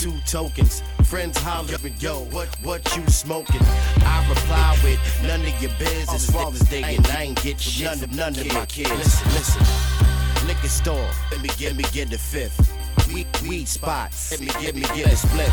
[0.00, 0.82] two, tokens.
[1.04, 3.60] Friends hollering, yo, what, what you smoking?
[3.60, 6.12] I reply with none of your biz.
[6.14, 8.90] It's Father's Day and I ain't get shit none of none of my kids.
[8.90, 10.46] Listen, listen.
[10.46, 12.72] Liquor store, let me get me get the fifth.
[13.12, 15.50] Weed, weed spots, let me get me get a split.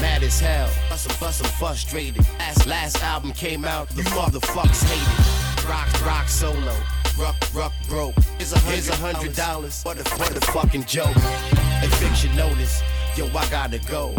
[0.00, 2.24] Mad as hell, bust I'm, frustrated.
[2.38, 5.41] Last, last album came out, the motherfuckers hated.
[5.68, 6.74] Rock, rock solo,
[7.18, 8.14] ruck, ruck broke.
[8.38, 11.14] Here's a hundred, Here's a hundred dollars, what a, what a fucking joke.
[11.82, 12.82] Eviction notice,
[13.16, 14.14] yo, I gotta go.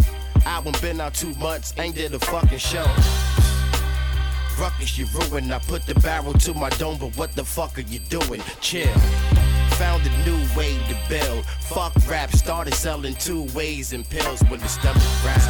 [0.45, 2.85] Album been out two months, ain't did a fucking show.
[4.59, 5.53] Ruckus, you ruined.
[5.53, 8.41] I put the barrel to my dome, but what the fuck are you doing?
[8.61, 8.93] Chill.
[9.77, 11.45] Found a new way to build.
[11.45, 15.47] Fuck rap, started selling two ways and pills when the stomach growls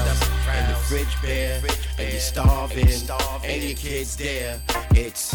[0.48, 1.60] and the fridge bare,
[1.98, 2.88] and you're starving,
[3.44, 4.62] and your kids there.
[4.92, 5.34] It's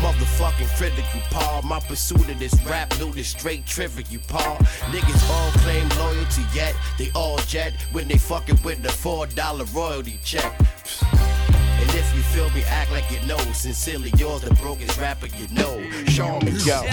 [0.00, 1.62] motherfucking critical, Paul.
[1.62, 4.56] My pursuit of this rap loot is straight trivial, Paul.
[4.90, 9.66] Niggas all claim loyalty, yet they all jet when they fucking with the four dollar
[9.66, 10.58] royalty check.
[11.02, 13.36] And if you feel me, act like you know.
[13.52, 15.82] Sincerely, yours, the brokest rapper you know.
[16.06, 16.84] Sean McGill.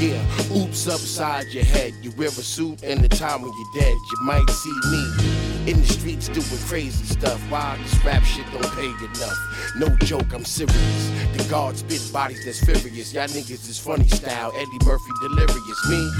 [0.00, 1.94] Yeah, oops upside your head.
[2.00, 3.96] You wear a suit and the time when you're dead.
[4.12, 7.40] You might see me In the streets doing crazy stuff.
[7.48, 9.72] Why this rap shit don't pay enough?
[9.76, 11.10] No joke, I'm serious.
[11.36, 13.14] The guards spit bodies that's furious.
[13.14, 14.50] Y'all niggas is funny style.
[14.56, 15.88] Eddie Murphy delirious.
[15.88, 16.10] Me,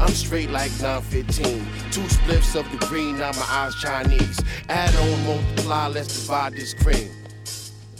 [0.00, 1.44] I'm straight like 915.
[1.92, 4.40] Two spliffs of the green, now my eyes Chinese.
[4.70, 7.10] Add on, multiply, let's divide this cream.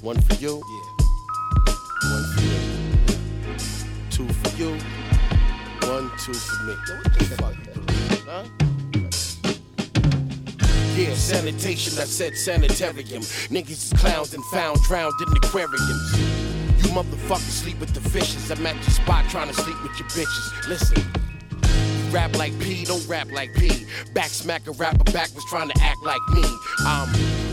[0.00, 1.74] One for you, yeah.
[2.10, 2.56] one for me.
[4.08, 4.70] Two for you,
[5.86, 6.74] one, two for me.
[6.88, 8.69] What the fuck you huh?
[11.00, 13.22] Yeah, sanitation, I said sanitarium.
[13.48, 16.18] Niggas is clowns and found drowned in aquariums.
[16.76, 18.50] You motherfuckers sleep with the fishes.
[18.50, 20.68] I'm at your spot trying to sleep with your bitches.
[20.68, 21.29] Listen.
[22.10, 23.86] Rap like P, don't rap like P.
[24.14, 26.42] Back smack a rapper backwards trying to act like me.
[26.80, 27.08] I'm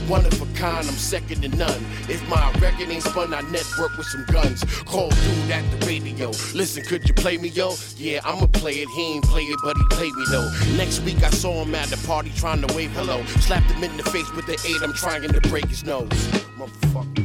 [0.10, 1.86] one of a kind, I'm second to none.
[2.10, 4.64] If my record ain't spun, I network with some guns.
[4.86, 6.30] Call dude at the radio.
[6.55, 7.76] Listen, could you play me, yo?
[7.97, 8.89] Yeah, I'ma play it.
[8.89, 10.49] He ain't play it, but he played me though.
[10.76, 13.24] Next week I saw him at the party trying to wave hello.
[13.41, 16.10] Slapped him in the face with the eight, I'm trying to break his nose.
[16.58, 17.16] Motherfucker.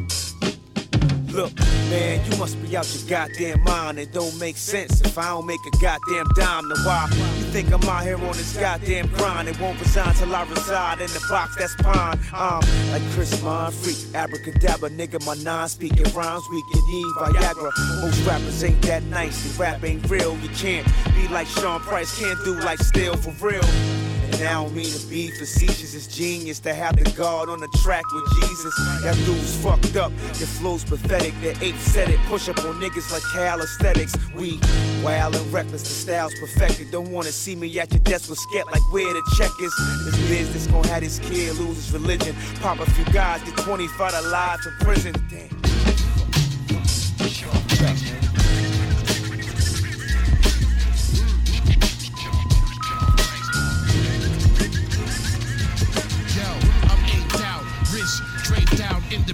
[1.33, 1.59] Look,
[1.89, 3.99] man, you must be out your goddamn mind.
[3.99, 6.69] It don't make sense if I don't make a goddamn dime.
[6.69, 9.49] Then why you think I'm out here on this goddamn grind?
[9.49, 12.19] It won't resign till I reside in the box that's pine.
[12.35, 12.61] I'm
[12.93, 15.25] like Chris Mon, freak, abracadabra, nigga.
[15.25, 17.71] My non-speaking rhymes weak and need Viagra.
[18.03, 19.43] Most rappers ain't that nice.
[19.43, 20.37] The rap ain't real.
[20.39, 24.02] You can't be like Sean Price, can't do like Still for real.
[24.33, 27.69] And I don't mean to be facetious, it's genius to have the guard on the
[27.83, 28.75] track with Jesus.
[29.03, 31.35] That dude's fucked up, your flow's pathetic.
[31.41, 34.15] The eight said it, push up on niggas like calisthenics.
[34.35, 34.59] We
[35.03, 36.91] wild and reckless, the style's perfected.
[36.91, 39.75] Don't wanna see me at your desk with scat like where the check is.
[40.05, 42.35] This business gon' have this kid lose his religion.
[42.61, 45.15] Pop a few guys, get 25 to life in prison.
[45.31, 45.62] Damn.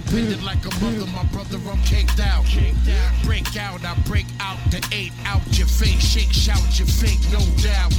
[0.09, 1.05] Independent like a mother.
[1.11, 2.45] My brother, I'm caked out.
[3.23, 6.01] Break out, I break out the eight out your face.
[6.01, 7.93] Shake, shout, your fake, no doubt.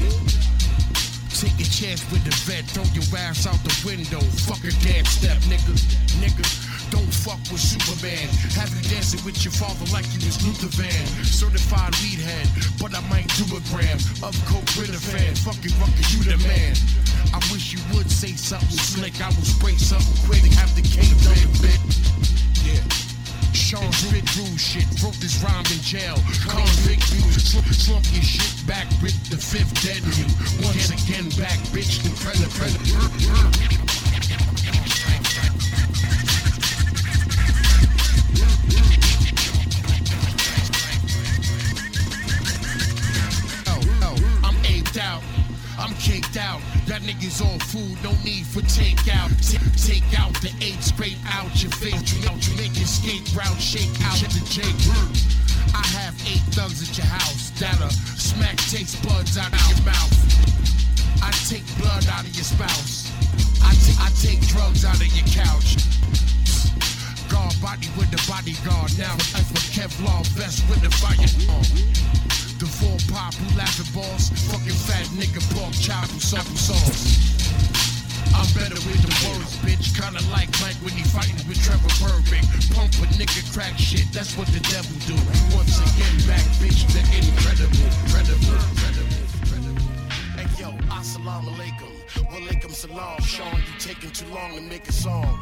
[1.30, 4.20] Take a chance with the vet, throw your ass out the window.
[4.20, 5.74] Fuck a dance step, nigga,
[6.20, 6.69] nigga.
[6.90, 8.26] Don't fuck with Superman.
[8.58, 11.06] Have you dancing with your father like you was Luther Van.
[11.22, 12.46] Certified weed head,
[12.82, 15.34] but I might do a gram of coke with a fan.
[15.46, 16.74] Fucking rucker, you the man.
[17.30, 19.14] I wish you would say something slick.
[19.22, 20.42] I will spray something quick.
[20.58, 21.80] Have the cake on the bit.
[22.66, 22.82] Yeah.
[23.54, 26.18] Sean spit rule shit, wrote this rhyme in jail.
[26.46, 30.02] Convict views, slump, slump your shit back with the fifth dead.
[30.62, 32.50] Once again back, bitch, incredible.
[32.98, 33.79] Oh,
[45.80, 46.60] I'm caked out.
[46.84, 49.32] That nigga's all food, no need for takeout.
[49.40, 52.12] T- take out the eight, scrape out your face.
[52.12, 54.76] You know, you make skate route, shake out the Jake.
[55.72, 60.12] I have eight thugs at your house that'll smack taste buds out of your mouth.
[61.24, 63.08] I take blood out of your spouse.
[63.64, 65.80] I, t- I take drugs out of your couch.
[67.32, 68.92] Guard body with the bodyguard.
[69.00, 71.24] Now I for Kevlar vest with the fire.
[72.60, 74.28] The four pop who laughing boss.
[74.52, 77.16] Fucking fat nigga pork chop who supple sauce.
[78.36, 79.96] I'm better with the words, bitch.
[79.96, 82.44] Kinda like Mike when he fighting with Trevor Berbick.
[82.76, 85.16] Pump a nigga crack shit, that's what the devil do.
[85.56, 88.60] Once again, back, bitch, the incredible, incredible,
[90.90, 91.92] assalamu alaikum.
[92.30, 93.20] Walaikum salam.
[93.22, 95.38] Sean, you taking too long to make a song.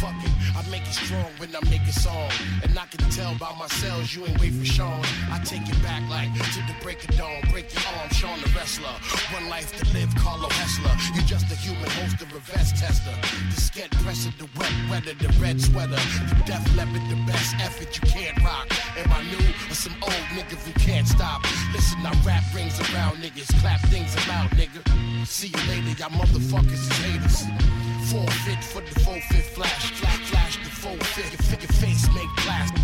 [0.00, 2.30] Fuck it, I make it strong when I make a song.
[2.62, 5.04] And I can tell by my cells you ain't wait for Sean.
[5.30, 7.42] I take it back like to the break of dawn.
[7.52, 8.96] Break your arm, Sean the wrestler.
[9.36, 10.88] One life to live, Carlo Hesser.
[11.14, 13.12] You just a human host of a vest tester.
[13.52, 16.00] The sket pressing the wet weather, the red sweater.
[16.32, 18.72] The Def Leppard, the best effort you can't rock.
[18.96, 21.44] Am I new or some old nigga who can't stop?
[21.74, 24.80] Listen, I rap rings around niggas, clap things about nigga.
[25.26, 27.44] See you later, y'all motherfuckers is haters.
[28.10, 31.32] Forfeit for the forfeit flash, flash, flash the forfeit.
[31.32, 32.74] Your, your face make blast.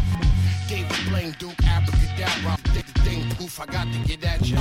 [0.69, 2.57] David Blaine, Duke, abracadabra.
[2.73, 4.57] Did the thing poof, I got to get at you.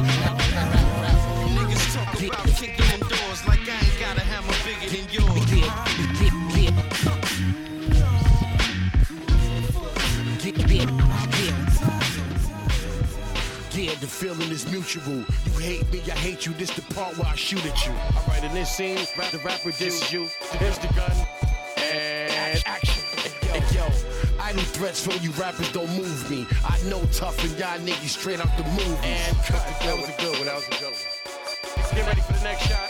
[1.55, 5.26] Niggas talk about kicking in doors like I ain't got a hammer bigger than yours.
[14.06, 15.16] The feeling is mutual.
[15.45, 16.53] You hate me, I hate you.
[16.53, 17.91] This the part where I shoot at you.
[17.91, 20.30] All right, in this scene, rap the rapper disses you.
[20.60, 21.12] Here's the gun
[21.78, 23.01] and action.
[23.51, 23.86] And yo,
[24.39, 26.45] I idle threats from you rappers don't move me.
[26.64, 29.08] I know tough and y'all niggas straight out the movie.
[29.08, 29.66] And cut.
[29.82, 30.45] That was a good one.
[30.45, 31.95] That was a good one.
[31.95, 32.89] Get ready for the next shot.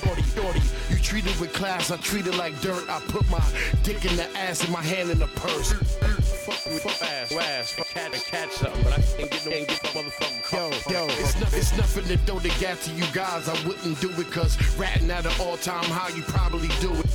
[0.00, 0.81] 40, 40.
[1.02, 2.88] Treat it with class, I treat it like dirt.
[2.88, 3.42] I put my
[3.82, 5.72] dick in the ass and my hand in the purse.
[5.72, 9.68] Fuck me, fuck ass, ass, fuck cat and catch something, but I get no, ain't
[9.68, 13.04] get no motherfucking Yo, yo, it's, no, it's nothing to throw the gas to you
[13.12, 13.48] guys.
[13.48, 17.06] I wouldn't do it cause ratting at an all time high, you probably do it.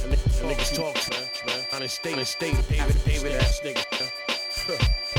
[0.41, 1.65] Niggas talk, man, man.
[1.73, 5.16] On the state, on the state, David, David ass nigga.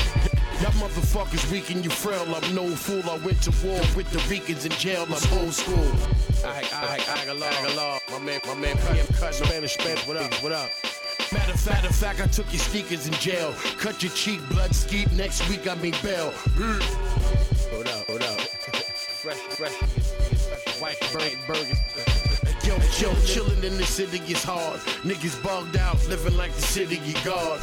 [0.61, 2.35] Y'all motherfuckers weak and you frail.
[2.35, 3.09] I'm no fool.
[3.09, 5.05] I went to war with the Ricans in jail.
[5.05, 5.89] I'm old school.
[6.45, 10.51] I, I, I, Aguilar, my man, my man, PM Cut, Spanish, Spanish, what up, what
[10.51, 10.69] up?
[11.33, 13.55] Matter of fact, of fact, I took your sneakers in jail.
[13.79, 15.13] Cut your cheek, blood skeet.
[15.13, 16.33] Next week I mean bail.
[17.71, 18.41] Hold up, hold up.
[18.41, 21.79] fresh, fresh, fresh, white burger, burger.
[22.67, 24.81] Yo, yo, chillin' in the city is hard.
[25.05, 27.61] Niggas bugged out, living like the city you guard.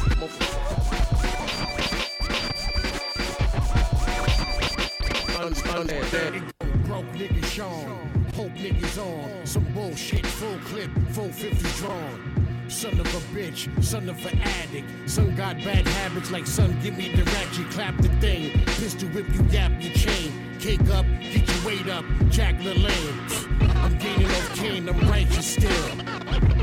[5.46, 6.52] Understand.
[6.86, 7.04] Broke
[7.44, 9.46] Sean, hope niggas on.
[9.46, 12.66] Some bullshit, full clip, full 50 drawn.
[12.68, 14.88] Son of a bitch, son of an addict.
[15.08, 18.60] Son got bad habits like son, give me the ratchet, clap the thing.
[18.66, 20.32] Pistol whip you, yap your chain.
[20.58, 23.76] Cake up, get your weight up, Jack LaLanne.
[23.76, 25.90] I'm gaining off cane, I'm righteous still.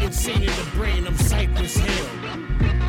[0.01, 2.22] Insane in the brain, I'm Cypress Hill.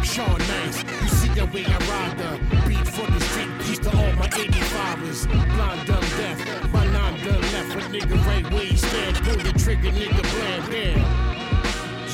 [0.04, 2.38] Sean Nice, you see the way I ride the
[2.68, 5.26] beat for the street, peace to all my 85ers.
[5.26, 7.74] Blind, dumb, deaf, my nine done left.
[7.74, 10.98] A nigga right where he stand, pull the trigger, nigga bland, damn.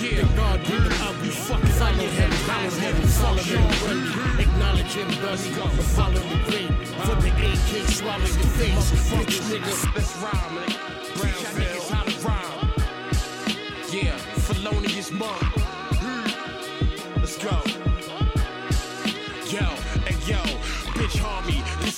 [0.01, 5.09] Yeah, God give him up, you fuck follow him, follow him, follow him, acknowledge him,
[5.21, 5.47] thus
[5.95, 6.73] follow the great.
[7.05, 9.73] For the AK, swallow your face, bitch nigga.
[9.95, 10.79] Let's rhyme, nigga.
[11.21, 11.80] Brownsville,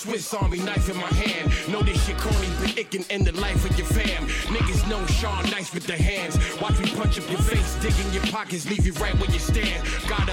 [0.03, 1.53] Swiss Army knife in my hand.
[1.71, 4.27] Know this shit corny, but it can end the life of your fam.
[4.51, 6.37] Niggas know Sean nice with the hands.
[6.61, 9.39] Watch me punch up your face, dig in your pockets, leave you right where you
[9.39, 9.87] stand.
[10.09, 10.29] Got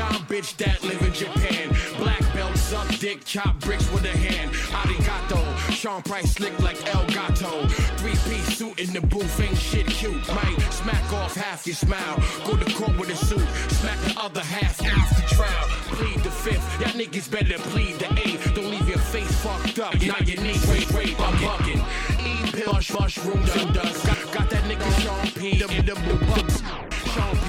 [0.00, 1.68] dumb bitch that live in Japan.
[1.98, 4.50] Black belt, suck dick, chop bricks with a hand.
[4.80, 5.40] Arigato,
[5.70, 7.66] Sean Price slick like El Gato.
[7.98, 10.26] Three piece suit in the booth, ain't shit cute.
[10.28, 12.16] Might smack off half your smile.
[12.46, 13.46] Go to court with a suit,
[13.80, 15.66] smack the other half after trial.
[15.96, 18.54] Plead the fifth, y'all niggas better plead the eighth.
[18.54, 19.94] Don't leave your face fucked up.
[20.00, 21.82] Now your knees rape, rape, I'm bucking.
[22.24, 24.06] Eat pill, mush, mushrooms and dust.
[24.06, 25.58] Got, got that nigga Sean P.
[25.58, 26.59] The, the, bucks.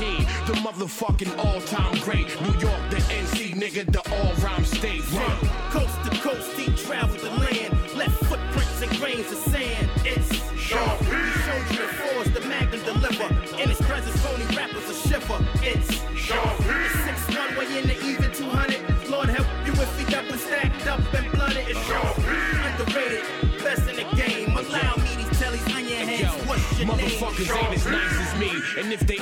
[0.02, 2.26] The motherfucking all-time great.
[2.42, 5.08] New York, the NC nigga, the all-rhyme state.
[5.12, 5.38] Run.
[5.70, 7.78] Coast to coast, he traveled the land.
[7.96, 9.90] Left footprints and grains of sand.
[10.04, 11.06] It's Sean P.
[11.06, 13.30] Showed you the force, the magnum deliver.
[13.62, 15.38] In his presence, phony rappers a shiver.
[15.62, 16.66] It's Sean P.
[17.06, 19.08] Six one way in the even 200.
[19.08, 21.68] Lord help you if he double stacked up and blooded.
[21.70, 22.26] It's Sean P.
[22.66, 23.24] Underrated,
[23.62, 24.50] best in the game.
[24.58, 26.48] Allow me these tellies on your Yo, hands.
[26.48, 27.66] What's your motherfuckers name?
[27.66, 28.52] ain't as nice as me.
[28.80, 29.18] And if they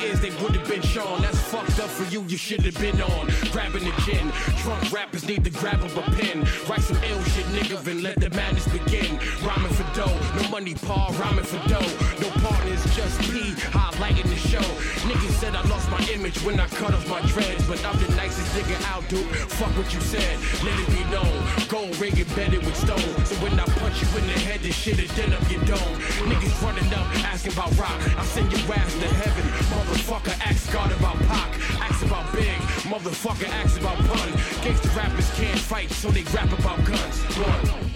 [0.99, 3.25] been That's fucked up for you, you should have been on.
[3.51, 4.31] Grabbing the gin.
[4.61, 6.45] Drunk rappers need to grab up a pen.
[6.69, 9.17] Write some ill shit, nigga, and let the madness begin.
[9.41, 11.91] Rhyming for dough, no money, Paul, rhyming for dough.
[12.21, 14.67] No partners, just me, highlighting the show.
[15.09, 17.65] Niggas said I lost my image when I cut off my dreads.
[17.67, 19.25] But I'm the nicest nigga out, dude.
[19.57, 21.33] Fuck what you said, let it be known.
[21.67, 23.25] Gold ring embedded with stone.
[23.25, 25.95] So when I punch you in the head, this shit is then up your dome.
[26.29, 27.97] Niggas running up, asking about rock.
[28.17, 29.45] I send your ass to heaven.
[29.73, 31.81] Motherfucker, ask God about Pac.
[31.81, 32.57] Ask about Big.
[32.91, 34.29] Motherfucker, ask about Pun.
[34.63, 37.17] Gangsta rappers can't fight, so they rap about guns.
[37.37, 37.89] Run.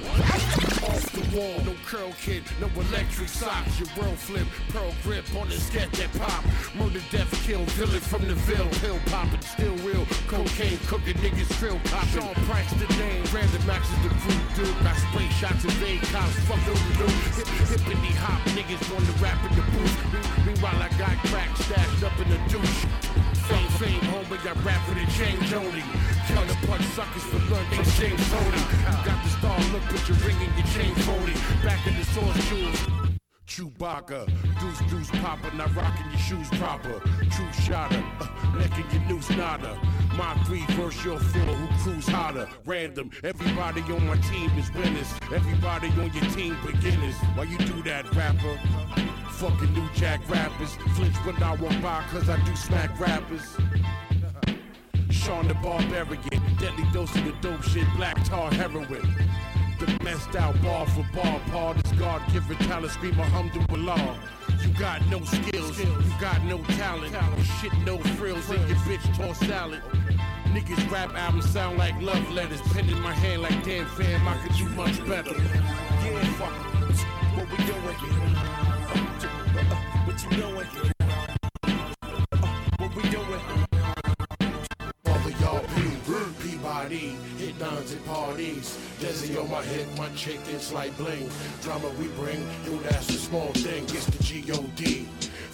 [0.84, 3.80] Off the wall, no curl kid, no electric socks.
[3.80, 6.44] Your world flip, pearl grip on the sket that pop.
[6.76, 8.70] Murder, death, kill, villain from the Ville.
[8.82, 10.06] Pill popping, still real.
[10.28, 12.22] Cocaine cooking, niggas drill popping.
[12.22, 14.84] Sean Price the name, Brandon Max is the crew dude.
[14.84, 17.10] Got spray shots and vague cops, fuck the dude.
[17.38, 19.98] Hip, hippity hop, niggas want to rap in the booth.
[20.46, 23.33] Meanwhile, I got crack stashed up in the douche.
[23.48, 25.84] Fame, fame, homie, got rap for the James only.
[26.28, 28.64] Counter punch suckers for I'm James Toney.
[29.04, 31.34] Got the star look, but your ring and your chain phony.
[31.62, 33.04] Back in the source jewels.
[33.46, 34.26] Chewbacca,
[34.62, 37.02] deuce deuce popper, not rocking your shoes proper.
[37.30, 39.78] True shotter, uh, necking your noose nada.
[40.18, 42.48] My three verse your four, who cruise hotter.
[42.66, 45.14] Random, everybody on my team is winners.
[45.34, 47.16] Everybody on your team beginners.
[47.36, 48.58] Why you do that, rapper?
[49.44, 50.76] Fucking new jack rappers.
[50.96, 53.58] Flinch when I walk by, cause I do smack rappers.
[55.10, 56.22] Sean the Barbarian,
[56.58, 58.88] deadly dose of the dope shit, black tar heroin.
[59.80, 64.18] The messed out bar for bar, Paul this God given talent, scream alhamdulillah.
[64.62, 67.14] You got no skills, you got no talent,
[67.60, 69.82] shit no frills, and your bitch toss salad.
[70.54, 74.38] Niggas rap albums sound like love letters, pen in my hand like damn fam, I
[74.38, 75.36] could do much better.
[75.36, 76.74] Yeah, fuck
[77.36, 78.73] what we doing?
[80.24, 80.68] what you doing?
[81.02, 82.38] Uh,
[82.78, 83.40] what we doing?
[86.40, 88.78] Peabody, hit dons at parties.
[89.00, 91.30] Desi on my head, my chick, it's like bling.
[91.62, 93.84] Drama we bring, yo, that's a small thing.
[93.84, 95.08] It's the G-O-D.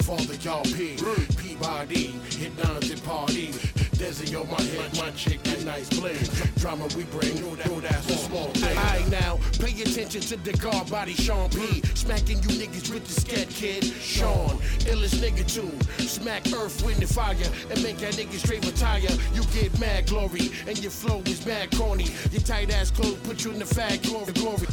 [0.03, 0.97] Father, y'all P.
[1.37, 2.07] Peabody,
[2.37, 3.78] hit dons at parties.
[3.99, 6.15] Desi on my head, my chick, that nice bling.
[6.55, 8.77] Drama we bring, yo, that, yo, that's a small thing.
[8.77, 11.81] Alright now, pay attention to the guard body, Sean P.
[11.95, 14.57] Smacking you niggas with the scat kid, Sean.
[14.87, 15.69] Illest nigga too.
[16.05, 17.35] Smack earth, wind, and fire,
[17.69, 19.01] and make that nigga straight retire.
[19.33, 22.07] You get mad glory, and your flow is mad corny.
[22.31, 24.67] Your tight ass clothes put you in the fat glory, glory.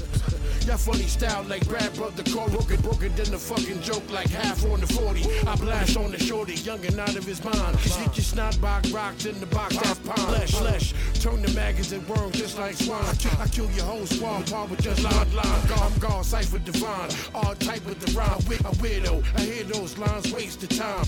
[0.66, 4.64] Y'all funny style like Brad Brother Cole, broken, broken than the fucking joke like half
[4.64, 5.22] on the 40.
[5.46, 7.78] I blast on the shorty, young and out of his mind.
[7.78, 10.18] Sneak your snot box rocked in the box, that's pond.
[10.22, 13.00] Flesh, flesh, turn the maggots and just like swine.
[13.38, 15.70] I kill, your whole squad, par with just line, line.
[15.70, 17.10] I'm God, cipher divine.
[17.32, 19.22] All type with the rhyme, with a widow.
[19.36, 21.06] I hear those lines, waste of time.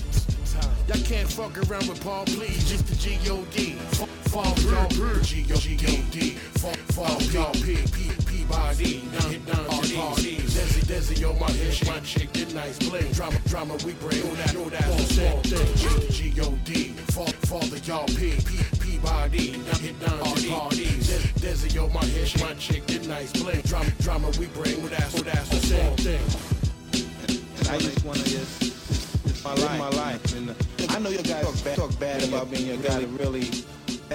[0.87, 2.71] Y'all can't fuck around with Paul, please.
[2.71, 3.73] It's the G-O-D.
[4.31, 6.31] Fall y'all, G-O-D.
[6.93, 7.75] Fall y'all, P,
[8.49, 8.93] P, P-body.
[9.29, 10.55] Hit down to parties.
[10.55, 13.11] Desi, Desi on my head, my chick, get nice bling.
[13.11, 14.19] Drama, drama we bring.
[14.23, 16.09] Know that, know that's a small thing.
[16.09, 16.89] G-O-D.
[17.13, 19.51] Fall, fall the y'all, P, P, P-body.
[19.81, 21.09] Hit down to parties.
[21.09, 23.61] Desi, Desi on my head, my chick, get nice bling.
[23.61, 24.81] Drama, drama we bring.
[24.81, 26.21] Know that's, know that's a small thing.
[27.59, 28.63] And I just wanna just,
[29.25, 29.79] it's my life.
[29.79, 30.35] my life.
[30.35, 30.53] And, uh,
[30.89, 32.69] I know you guys talk bad, talk bad about me.
[32.69, 33.47] and You got a really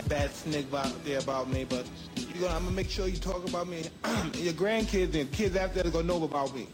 [0.09, 1.87] bad snick out there about me, but
[2.35, 3.85] you gonna, I'm gonna make sure you talk about me.
[4.05, 6.67] and your grandkids and kids after that are gonna know about me.